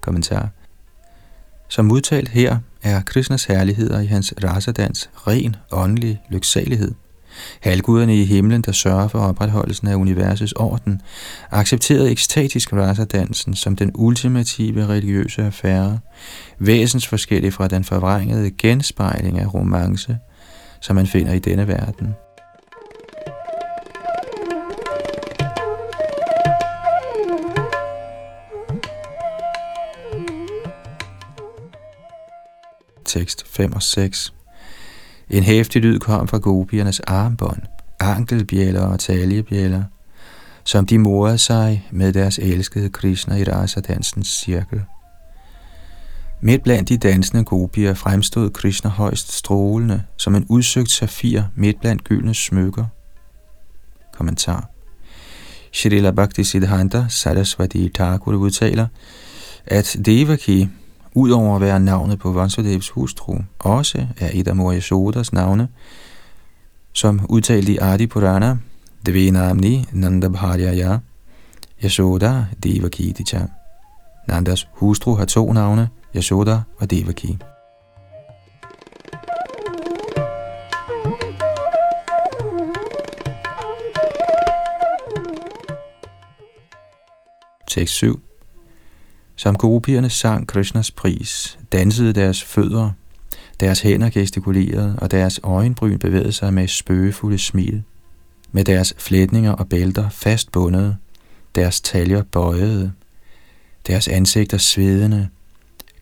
[0.02, 0.50] Kommentar
[1.68, 6.92] Som udtalt her er Krishnas herligheder i hans rasadans ren åndelig lyksalighed.
[7.60, 11.02] Halvguderne i himlen, der sørger for opretholdelsen af universets orden,
[11.52, 16.00] accepterede ekstatisk rasadansen som den ultimative religiøse affære,
[16.60, 20.18] væsensforskellig fra den forvrængede genspejling af romance,
[20.82, 22.16] som man finder i denne verden.
[33.06, 34.34] Tekst 5 og 6
[35.30, 37.62] en hæftig lyd kom fra gopiernes armbånd,
[38.00, 39.84] ankelbjæller og taljebjæller,
[40.64, 44.82] som de morede sig med deres elskede Krishna i rasa-dansens cirkel.
[46.42, 52.04] Midt blandt de dansende gopier fremstod Krishna højst strålende, som en udsøgt safir midt blandt
[52.04, 52.86] gyldne smykker.
[54.14, 54.70] Kommentar
[55.72, 58.88] Shrila Bhakti Siddhanta Saraswati Thakur udtaler,
[59.66, 60.70] at Devaki
[61.16, 65.68] udover at være navnet på Vasudevs hustru, også er et af Moryasodas navne,
[66.94, 68.58] som udtalt i Adi Purana,
[69.06, 70.98] Dvenamni Nanda Bharyaya,
[71.84, 73.40] Yashoda Devaki Dicha.
[74.28, 77.38] Nandas hustru har to navne, Yashoda og Devaki.
[87.68, 88.33] Tekst 7
[89.44, 92.92] som gopierne sang Krishnas pris, dansede deres fødder,
[93.60, 97.84] deres hænder gestikulerede, og deres øjenbryn bevægede sig med spøgefulde smil.
[98.52, 100.98] Med deres flætninger og bælter fast bundet,
[101.56, 102.92] deres taljer bøjede,
[103.88, 105.28] deres ansigter svedende,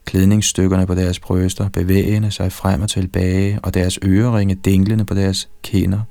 [0.05, 5.49] klædningsstykkerne på deres bryster bevægende sig frem og tilbage, og deres øreringe dinglende på deres
[5.63, 6.01] kinder,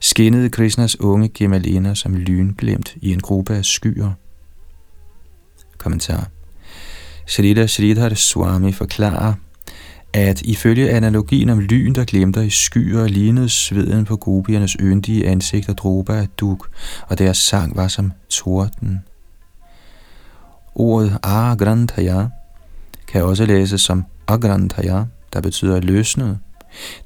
[0.00, 4.10] skinnede Krishnas unge gemaliner som lynglemt i en gruppe af skyer.
[5.78, 6.31] Kommentar
[7.26, 9.34] Shrita Sridhar Swami forklarer,
[10.12, 15.72] at ifølge analogien om lyn, der glemter i skyer, lignede sveden på gopiernes yndige ansigter
[15.72, 16.68] dråber af duk,
[17.08, 19.00] og deres sang var som torden.
[20.74, 22.26] Ordet Agrandhaya
[23.08, 26.38] kan også læses som Agrandhaya, der betyder løsnet.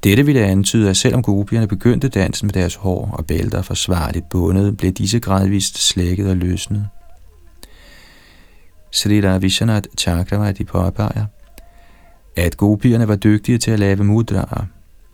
[0.04, 4.76] Dette ville antyde, at selvom gopierne begyndte dansen med deres hår og bælter forsvarligt bundet,
[4.76, 6.88] blev disse gradvist slækket og løsnet.
[8.96, 11.24] Srila Vishwanath Chakravarti påpeger,
[12.36, 14.64] at gopierne var dygtige til at lave mudraer,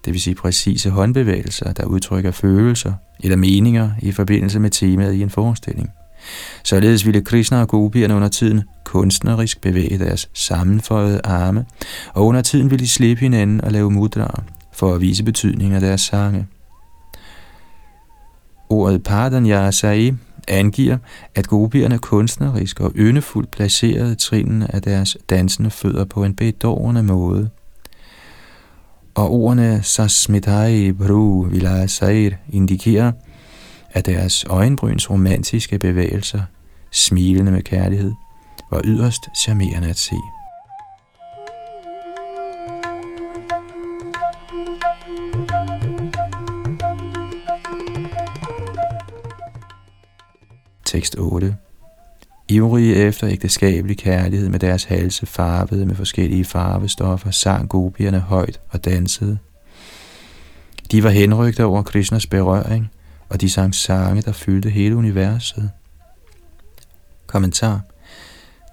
[0.04, 5.22] det vil sige præcise håndbevægelser, der udtrykker følelser eller meninger i forbindelse med temaet i
[5.22, 5.90] en forestilling.
[6.64, 11.64] Således ville Krishna og gopierne under tiden kunstnerisk bevæge deres sammenføjede arme,
[12.14, 15.80] og under tiden ville de slippe hinanden og lave mudraer for at vise betydningen af
[15.80, 16.46] deres sange.
[18.68, 20.14] Ordet Pardanyasai
[20.48, 20.98] angiver,
[21.34, 27.50] at gopierne kunstnerisk og yndefuldt placerede trinene af deres dansende fødder på en bedårende måde.
[29.14, 33.12] Og ordene Sasmitai Bru Vilasair indikerer,
[33.90, 36.42] at deres øjenbryns romantiske bevægelser,
[36.90, 38.12] smilende med kærlighed,
[38.70, 40.16] var yderst charmerende at se.
[50.92, 51.56] Tekst 8.
[52.48, 58.84] Ivrige efter ægteskabelig kærlighed med deres halse farvede med forskellige farvestoffer, sang gopierne højt og
[58.84, 59.38] dansede.
[60.90, 62.90] De var henrygte over Krishnas berøring,
[63.28, 65.70] og de sang sange, der fyldte hele universet.
[67.26, 67.80] Kommentar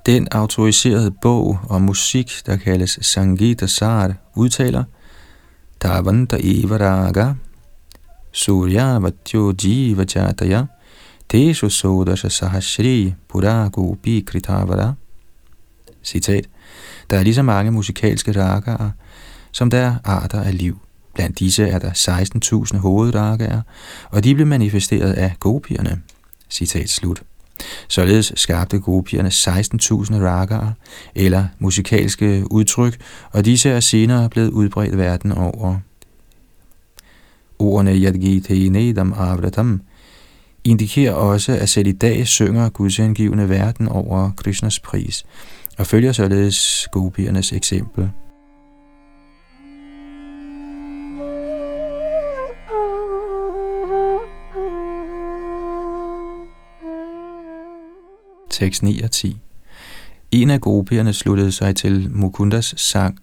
[0.05, 4.83] Den autoriserede bog om musik, der kaldes Sangita Sar, udtaler
[5.81, 7.33] Tavanta Eva Raga
[8.31, 10.65] Surya Vatyo Jiva Jataya
[11.31, 14.93] Deshu Sodasha Sahashri Pura Gopi Kritavara.
[16.03, 16.49] Citat.
[17.09, 18.91] Der er lige så mange musikalske ragaer,
[19.51, 20.79] som der er arter af liv.
[21.13, 21.91] Blandt disse er der
[22.73, 23.61] 16.000 hovedragaer,
[24.09, 26.01] og de blev manifesteret af gopierne.
[26.49, 27.23] Citat slut.
[27.87, 30.71] Således skabte gopierne 16.000 ragaer,
[31.15, 33.01] eller musikalske udtryk,
[33.31, 35.77] og disse er senere blevet udbredt verden over.
[37.59, 39.81] Ordene Yadgite Nedam Avratam
[40.63, 45.25] indikerer også, at selv i dag synger gudsindgivende verden over Krishnas pris,
[45.77, 48.09] og følger således gopiernes eksempel.
[58.49, 59.37] Tekst 9 og 10
[60.31, 63.19] En af gopierne sluttede sig til Mukundas sang,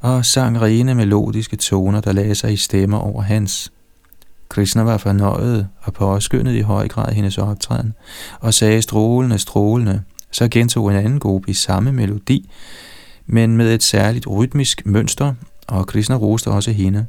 [0.00, 3.72] og sang rene melodiske toner, der lagde sig i stemmer over hans.
[4.50, 7.94] Krishna var fornøjet og påskyndede i høj grad hendes optræden,
[8.40, 10.02] og sagde strålende, strålende.
[10.30, 12.50] Så gentog en anden gopi samme melodi,
[13.26, 15.34] men med et særligt rytmisk mønster,
[15.68, 17.06] og Krishna roste også hende.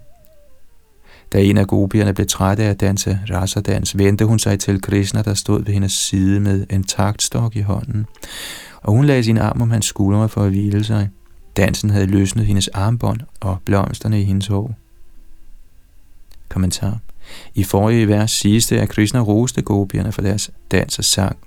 [1.34, 5.22] Da en af gopierne blev træt af at danse rasadans, vendte hun sig til Krishna,
[5.22, 8.06] der stod ved hendes side med en taktstok i hånden,
[8.82, 11.10] og hun lagde sin arm om hans skuldre for at hvile sig.
[11.58, 14.72] Dansen havde løsnet hendes armbånd og blomsterne i hendes hår.
[16.50, 17.00] Kommentar.
[17.56, 21.38] I forrige vers siges det, at Krishna roste gopierne for deres dans og sang,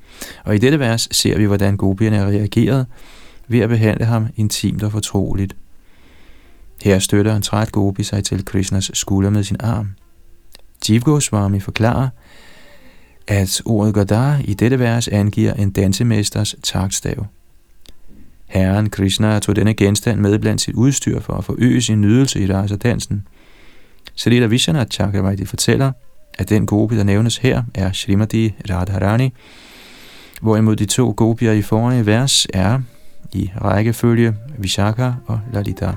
[0.45, 2.87] og i dette vers ser vi, hvordan gopierne reagerede
[3.49, 5.57] ved at behandle ham intimt og fortroligt.
[6.83, 9.89] Her støtter en træt gopi sig til Krishnas skulder med sin arm.
[10.89, 12.09] Jiv Goswami forklarer,
[13.27, 17.27] at ordet Gadar i dette vers angiver en dansemesters taktstav.
[18.47, 22.53] Herren Krishna tog denne genstand med blandt sit udstyr for at forøge sin nydelse i
[22.53, 23.17] rejserdansen.
[23.17, 23.29] dansen.
[24.15, 25.93] Salila Vishwanath Chakravarti fortæller,
[26.39, 29.35] at den gopi, der nævnes her, er Srimati Radharani,
[30.43, 32.81] hvorimod de to gopier i forrige vers er
[33.33, 35.93] i rækkefølge Vishaka og Lalita.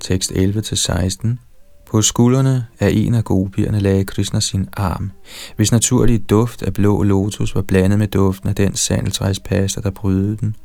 [0.00, 1.53] Tekst 11-16
[1.94, 5.10] på skuldrene af en af gopierne lagde Krishna sin arm,
[5.56, 10.36] hvis naturlige duft af blå lotus var blandet med duften af den sandeltræspasta, der brydede
[10.36, 10.56] den.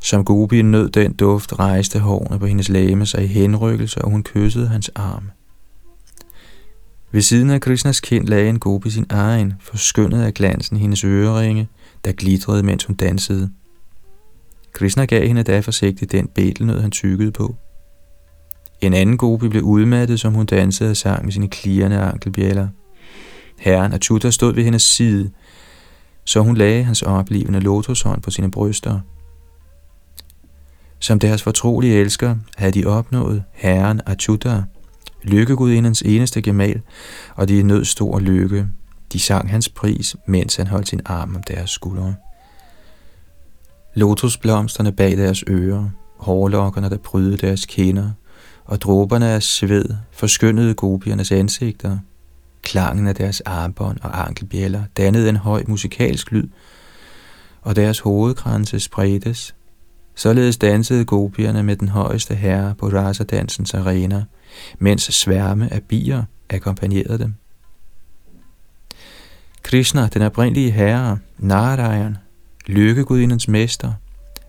[0.00, 4.22] Som gopien nød den duft, rejste hårene på hendes læme sig i henrykkelse, og hun
[4.22, 5.30] kyssede hans arm.
[7.12, 11.68] Ved siden af Krishnas kind lagde en gopi sin egen, forskyndet af glansen hendes øreringe,
[12.04, 13.50] der glitrede, mens hun dansede.
[14.72, 17.56] Krishna gav hende da forsigtigt den betelnød, han tykkede på.
[18.80, 22.68] En anden gopi blev udmattet, som hun dansede og sang med sine klirrende ankelbjæller.
[23.58, 25.30] Herren Achuta stod ved hendes side,
[26.24, 29.00] så hun lagde hans oplevende lotushånd på sine bryster.
[30.98, 34.62] Som deres fortrolige elsker havde de opnået Herren Achuta,
[35.22, 36.80] lykkegudindens eneste gemal,
[37.34, 38.66] og de nød stor lykke.
[39.12, 42.14] De sang hans pris, mens han holdt sin arm om deres skuldre.
[43.94, 48.10] Lotusblomsterne bag deres ører, hårlokkerne, der prydede deres kinder,
[48.66, 51.98] og dråberne af sved forskyndede gopiernes ansigter.
[52.62, 56.48] Klangen af deres armbånd og ankelbjæller dannede en høj musikalsk lyd,
[57.62, 59.54] og deres hovedkranse spredtes.
[60.14, 64.24] Således dansede gopierne med den højeste herre på rasadansens arena,
[64.78, 67.34] mens sværme af bier akkompagnerede dem.
[69.62, 72.16] Krishna, den oprindelige herre, Narayan,
[72.66, 73.92] lykkegudindens mester,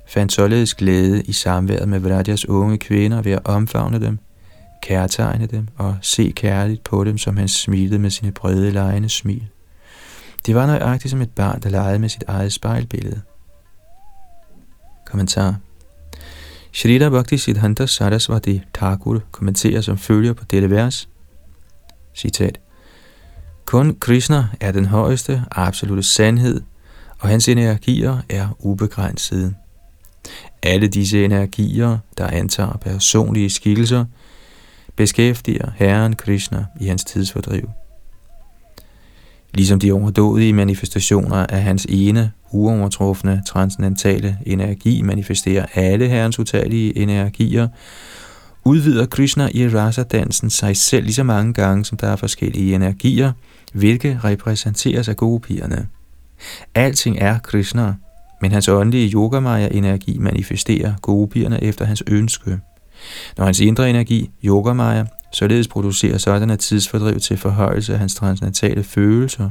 [0.07, 4.19] fandt således glæde i samværet med Vrajas unge kvinder ved at omfavne dem,
[4.81, 9.47] kærtegne dem og se kærligt på dem, som han smilede med sine brede lejende smil.
[10.45, 13.21] Det var nøjagtigt som et barn, der legede med sit eget spejlbillede.
[15.05, 15.55] Kommentar
[16.73, 21.09] Shrita Bhakti Siddhanta Saraswati Thakur kommenterer som følger på dette vers.
[22.15, 22.59] Citat.
[23.65, 26.61] Kun Krishna er den højeste absolute sandhed,
[27.19, 29.55] og hans energier er ubegrænsede.
[30.63, 34.05] Alle disse energier, der antager personlige skikkelser,
[34.95, 37.69] beskæftiger Herren Krishna i hans tidsfordriv.
[39.53, 47.67] Ligesom de overdådige manifestationer af hans ene, uovertrufne, transcendentale energi manifesterer alle herrens utallige energier,
[48.63, 53.31] udvider Krishna i rasa-dansen sig selv lige så mange gange, som der er forskellige energier,
[53.73, 55.87] hvilke repræsenteres af gode pigerne.
[56.75, 57.93] Alting er Krishna,
[58.41, 62.59] men hans åndelige yogamaya-energi manifesterer gopierne efter hans ønske.
[63.37, 69.49] Når hans indre energi, yogamaya, således producerer sådanne tidsfordriv til forhøjelse af hans transcendentale følelser,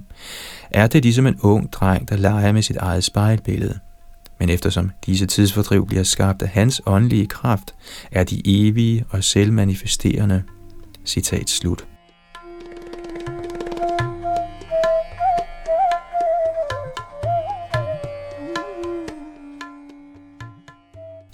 [0.71, 3.79] er det ligesom en ung dreng, der leger med sit eget spejlbillede.
[4.41, 7.75] Men eftersom disse tidsfordriv bliver skabt af hans åndelige kraft,
[8.13, 10.43] er de evige og selvmanifesterende.
[11.05, 11.87] Citat slut.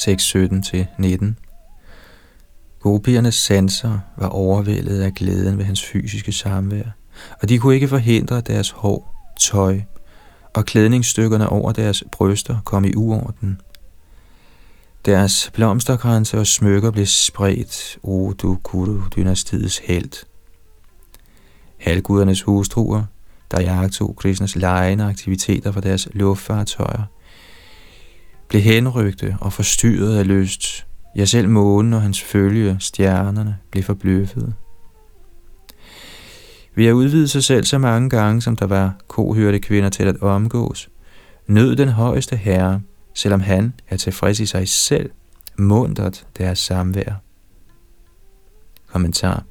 [0.04, 1.24] Tekst 17-19
[2.80, 6.82] Gopiernes sanser var overvældet af glæden ved hans fysiske samvær,
[7.42, 9.80] og de kunne ikke forhindre deres hår, tøj
[10.54, 13.60] og klædningsstykkerne over deres bryster kom i uorden.
[15.04, 20.26] Deres blomsterkranse og smykker blev spredt, o du Kuru, dynastiets held.
[21.80, 23.04] Halvgudernes hustruer,
[23.50, 27.04] der jagtog Krishnas lejende aktiviteter for deres luftfartøjer,
[28.52, 30.86] blev henrygte og forstyrret af lyst.
[31.16, 34.54] Ja, selv månen og hans følge, stjernerne, blev forbløffet.
[36.74, 40.22] Ved at udvide sig selv så mange gange, som der var kohørte kvinder til at
[40.22, 40.88] omgås,
[41.46, 42.80] nød den højeste herre,
[43.14, 45.10] selvom han er tilfreds i sig selv,
[45.58, 47.22] mundret deres samvær.
[48.86, 49.44] Kommentar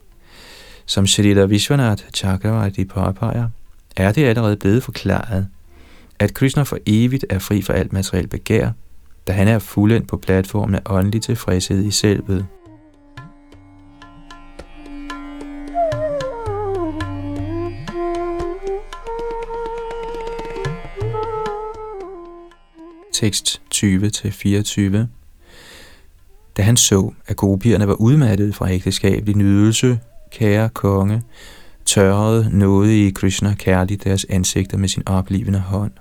[0.85, 3.49] Som Shrita Vishwanath Chakravarti påpeger,
[3.95, 5.47] er det allerede blevet forklaret,
[6.19, 8.71] at Krishna for evigt er fri for alt materielt begær,
[9.31, 12.45] da han er fuldendt på platformen af åndelig tilfredshed i selvet.
[23.13, 24.97] Tekst 20-24
[26.57, 29.99] Da han så, at gopierne var udmattet fra ægteskabelig nydelse,
[30.31, 31.23] kære konge,
[31.85, 35.91] tørrede nåde i Krishna kærligt deres ansigter med sin oplivende hånd.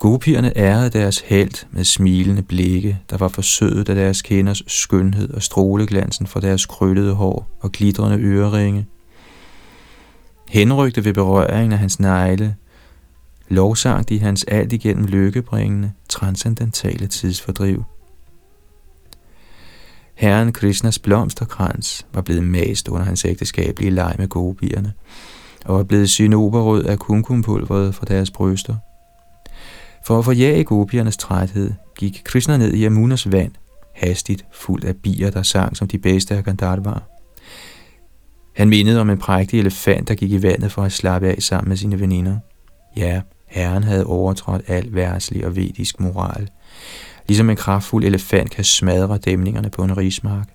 [0.00, 5.42] Gopierne ærede deres held med smilende blikke, der var forsødet af deres kenders skønhed og
[5.42, 8.86] stråleglansen fra deres krøllede hår og glitrende øreringe.
[10.48, 12.56] Henrygte ved berøringen af hans negle,
[13.48, 17.84] lovsang de hans alt igennem lykkebringende, transcendentale tidsfordriv.
[20.14, 24.92] Herren Krishnas blomsterkrans var blevet mast under hans ægteskabelige leg med gopierne,
[25.64, 28.76] og var blevet synoberød af kumkumpulveret fra deres bryster–
[30.04, 33.52] for at forjage gopiernes træthed, gik Krishna ned i Yamunas vand,
[33.94, 37.02] hastigt fuld af bier, der sang som de bedste af Gandharvar.
[38.56, 41.68] Han mindede om en prægtig elefant, der gik i vandet for at slappe af sammen
[41.68, 42.38] med sine veninder.
[42.96, 46.48] Ja, herren havde overtrådt al værtslig og vedisk moral,
[47.28, 50.48] ligesom en kraftfuld elefant kan smadre dæmningerne på en rismark.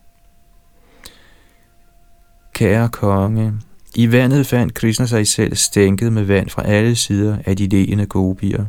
[2.53, 3.53] Kære konge,
[3.95, 8.05] i vandet fandt Krishna sig selv stænket med vand fra alle sider af de leende
[8.05, 8.65] gopier,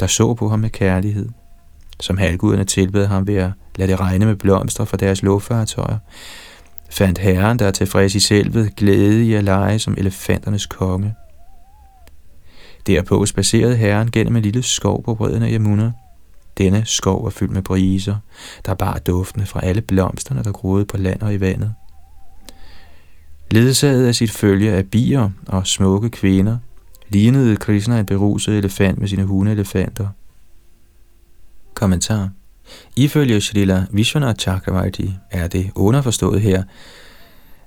[0.00, 1.28] der så på ham med kærlighed.
[2.00, 5.98] Som halvguderne tilbød ham ved at lade det regne med blomster fra deres luftfartøjer,
[6.90, 11.14] fandt herren, der er tilfreds i selvet, glæde i at lege som elefanternes konge.
[12.86, 15.92] Derpå spacerede herren gennem en lille skov på bredden af Yamuna.
[16.58, 18.16] Denne skov var fyldt med briser,
[18.66, 21.74] der bar duftene fra alle blomsterne, der groede på land og i vandet.
[23.50, 26.58] Ledsaget af sit følge af bier og smukke kvinder,
[27.12, 30.08] lignede Krishna en beruset elefant med sine hundeelefanter.
[31.74, 32.28] Kommentar
[32.96, 36.62] Ifølge Srila Vishwanath Chakravarti er det underforstået her,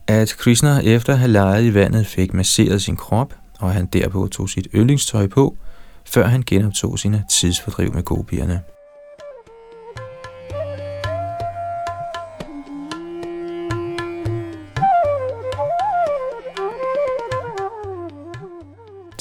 [0.08, 4.28] at Krishna efter at have leget i vandet fik masseret sin krop, og han derpå
[4.28, 5.58] tog sit yndlingstøj på,
[6.06, 8.62] før han genoptog sine tidsfordriv med gopierne.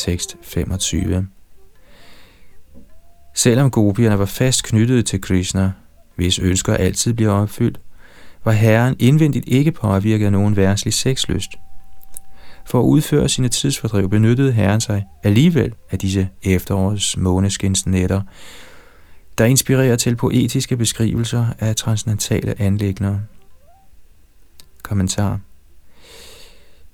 [0.05, 1.27] Tekst 25.
[3.35, 5.73] Selvom gopierne var fast knyttet til Krishna,
[6.17, 7.81] hvis ønsker altid bliver opfyldt,
[8.45, 11.51] var herren indvendigt ikke påvirket af nogen værtslig sexlyst.
[12.67, 18.23] For at udføre sine tidsfordriv benyttede herren sig alligevel af disse efterårs måneskinsnætter,
[19.39, 23.19] der inspirerer til poetiske beskrivelser af transcendentale anlægner.
[24.83, 25.41] Kommentar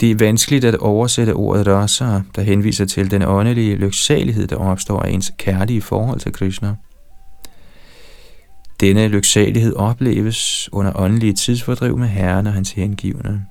[0.00, 5.00] det er vanskeligt at oversætte ordet rasa, der henviser til den åndelige lyksalighed, der opstår
[5.00, 6.74] af ens kærlige forhold til Krishna.
[8.80, 13.46] Denne lyksalighed opleves under åndelige tidsfordriv med Herren og hans hengivne.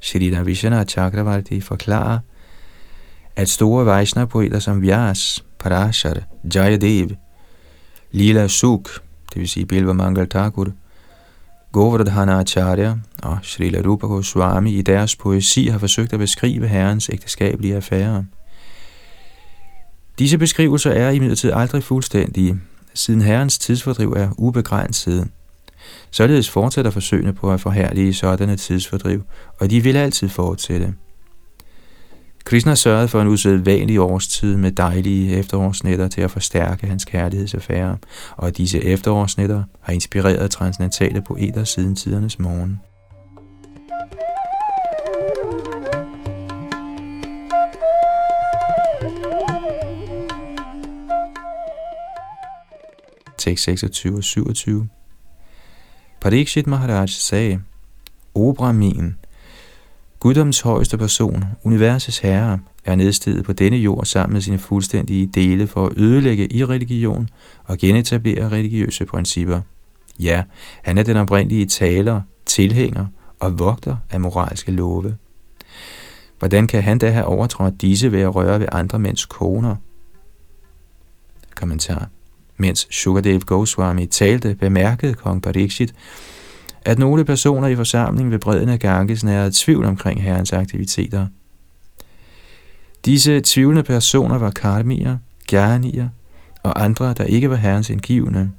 [0.00, 2.18] Shrita Vishana Chakravarti forklarer,
[3.36, 6.16] at store Vaishnava-poeter som Vyas, Parashar,
[6.54, 7.08] Jayadev,
[8.12, 8.90] Lila Suk,
[9.32, 10.66] det vil sige Bilva Mangal Thakur,
[11.74, 17.76] Govardhana Acharya og Srila Rupa Goswami i deres poesi har forsøgt at beskrive herrens ægteskabelige
[17.76, 18.24] affære.
[20.18, 22.60] Disse beskrivelser er imidlertid aldrig fuldstændige,
[22.94, 25.28] siden herrens tidsfordriv er ubegrænset.
[26.10, 29.22] Således fortsætter forsøgene på at forhærlige sådanne tidsfordriv,
[29.60, 30.94] og de vil altid fortsætte.
[32.44, 37.96] Krishna sørgede for en usædvanlig årstid med dejlige efterårsnætter til at forstærke hans kærlighedsaffære,
[38.36, 42.80] og disse efterårsnætter har inspireret transcendentale poeter siden tidernes morgen.
[53.38, 54.88] Tekst 26 og 27
[56.20, 57.60] Parikshit Maharaj sagde,
[58.34, 59.14] O Brahmin,
[60.24, 65.66] Guddoms højeste person, universets herre, er nedstedet på denne jord sammen med sine fuldstændige dele
[65.66, 67.28] for at ødelægge i religion
[67.64, 69.60] og genetablere religiøse principper.
[70.20, 70.42] Ja,
[70.82, 73.06] han er den oprindelige taler, tilhænger
[73.40, 75.16] og vogter af moralske love.
[76.38, 79.76] Hvordan kan han da have overtrådt disse ved at røre ved andre mænds koner?
[81.54, 82.08] Kommentar.
[82.56, 85.94] Mens Sukadev Goswami talte, bemærkede kong Pariksit,
[86.84, 91.26] at nogle personer i forsamlingen ved bredden af Ganges nærede tvivl omkring herrens aktiviteter.
[93.04, 95.18] Disse tvivlende personer var karmier,
[95.48, 96.08] gernier
[96.62, 98.50] og andre, der ikke var herrens indgivende.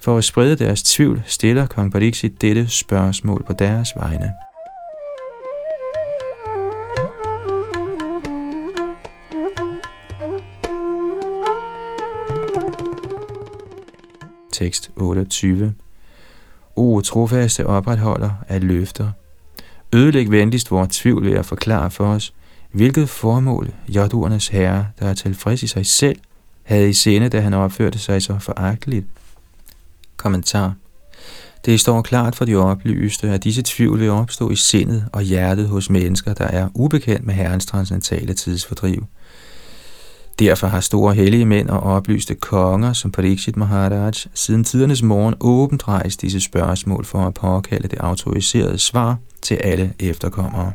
[0.00, 4.32] For at sprede deres tvivl, stiller kong Pariksit dette spørgsmål på deres vegne.
[14.52, 15.74] Tekst 28
[16.76, 19.10] O trofaste opretholder af løfter,
[19.92, 22.34] ødelæg venligst vores tvivl ved at forklare for os,
[22.72, 26.18] hvilket formål jordurnes herre, der er tilfreds i sig selv,
[26.62, 29.06] havde i sinde, da han opførte sig så foragteligt.
[30.16, 30.74] Kommentar
[31.66, 35.68] det står klart for de oplyste, at disse tvivl vil opstå i sindet og hjertet
[35.68, 39.06] hos mennesker, der er ubekendt med Herrens transcendentale tidsfordriv.
[40.38, 45.88] Derfor har store hellige mænd og oplyste konger, som Pariksit Maharaj, siden tidernes morgen åbent
[45.88, 50.72] rejst disse spørgsmål for at påkalde det autoriserede svar til alle efterkommere.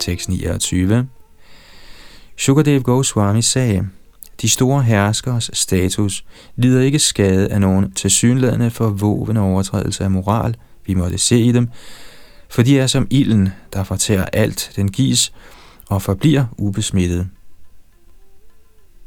[0.00, 1.08] Tekst 29
[2.38, 3.88] Shukadev Goswami sagde,
[4.42, 6.24] de store herskers status
[6.56, 11.68] lider ikke skade af nogen tilsyneladende forvåvende overtrædelse af moral, vi måtte se i dem,
[12.48, 15.32] for de er som ilden, der fortærer alt, den gives,
[15.88, 17.28] og forbliver ubesmittet.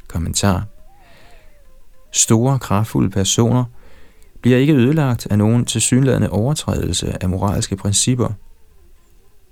[0.08, 0.64] Kommentar
[2.12, 3.64] Store, kraftfulde personer
[4.42, 8.28] bliver ikke ødelagt af nogen tilsyneladende overtrædelse af moralske principper.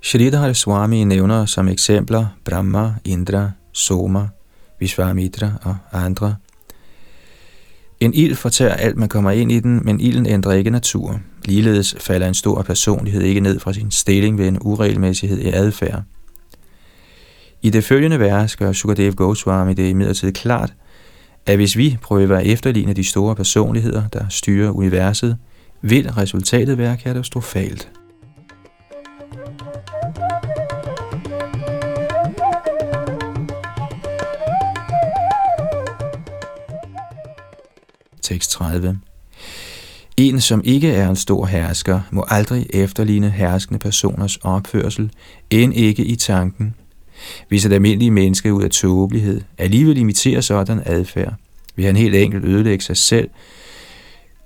[0.03, 4.28] Shridhar Swami nævner som eksempler Brahma, Indra, Soma,
[4.83, 6.37] Vishwamitra og andre.
[8.01, 11.20] En ild fortærer alt, man kommer ind i den, men ilden ændrer ikke natur.
[11.45, 16.03] Ligeledes falder en stor personlighed ikke ned fra sin stilling ved en uregelmæssighed i adfærd.
[17.62, 20.74] I det følgende vers gør Sukadev Goswami det imidlertid klart,
[21.47, 25.37] at hvis vi prøver at efterligne de store personligheder, der styrer universet,
[25.83, 27.91] vil resultatet være katastrofalt.
[38.33, 38.99] 36.
[40.16, 45.11] En, som ikke er en stor hersker, må aldrig efterligne herskende personers opførsel,
[45.51, 46.74] end ikke i tanken.
[47.49, 51.35] Hvis et almindeligt menneske ud af tåbelighed alligevel imiterer sådan adfærd,
[51.76, 53.30] vil han helt enkelt ødelægge sig selv,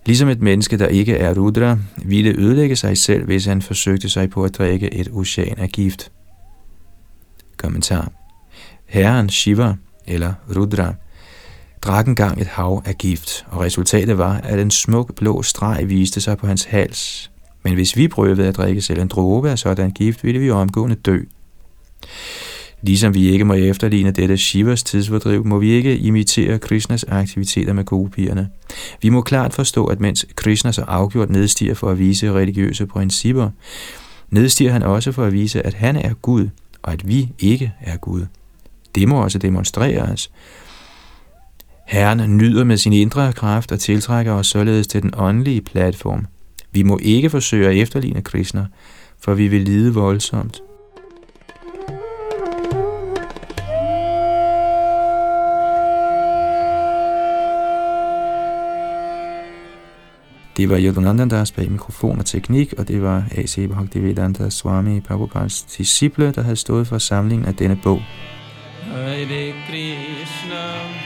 [0.07, 4.31] ligesom et menneske, der ikke er rudra, ville ødelægge sig selv, hvis han forsøgte sig
[4.31, 6.11] på at drikke et ocean af gift.
[7.57, 8.13] Kommentar.
[8.87, 9.75] Herren Shiva,
[10.07, 10.95] eller Rudra,
[11.87, 16.21] drak engang et hav af gift, og resultatet var, at en smuk blå streg viste
[16.21, 17.31] sig på hans hals.
[17.63, 20.97] Men hvis vi prøvede at drikke selv en dråbe af sådan gift, ville vi omgående
[20.97, 21.19] dø.
[22.83, 27.85] Ligesom vi ikke må efterligne dette Shivas tidsfordriv, må vi ikke imitere Krishnas aktiviteter med
[27.85, 28.49] gopierne.
[29.03, 33.51] Vi må klart forstå, at mens Krishna så afgjort nedstiger for at vise religiøse principper,
[34.31, 36.49] nedstiger han også for at vise, at han er Gud,
[36.83, 38.27] og at vi ikke er Gud.
[38.95, 40.31] Det må også demonstreres,
[41.87, 46.27] Herren nyder med sin indre kraft og tiltrækker os således til den åndelige platform.
[46.73, 48.67] Vi må ikke forsøge at efterligne Krishna,
[49.21, 50.61] for vi vil lide voldsomt.
[60.57, 63.69] Det var Yadunandandas bag mikrofon og teknik, og det var A.C.
[63.69, 68.03] Bhaktivedanta Swami Prabhupads disciple, der havde stået for samlingen af denne bog.
[68.93, 71.06] Hare Krishna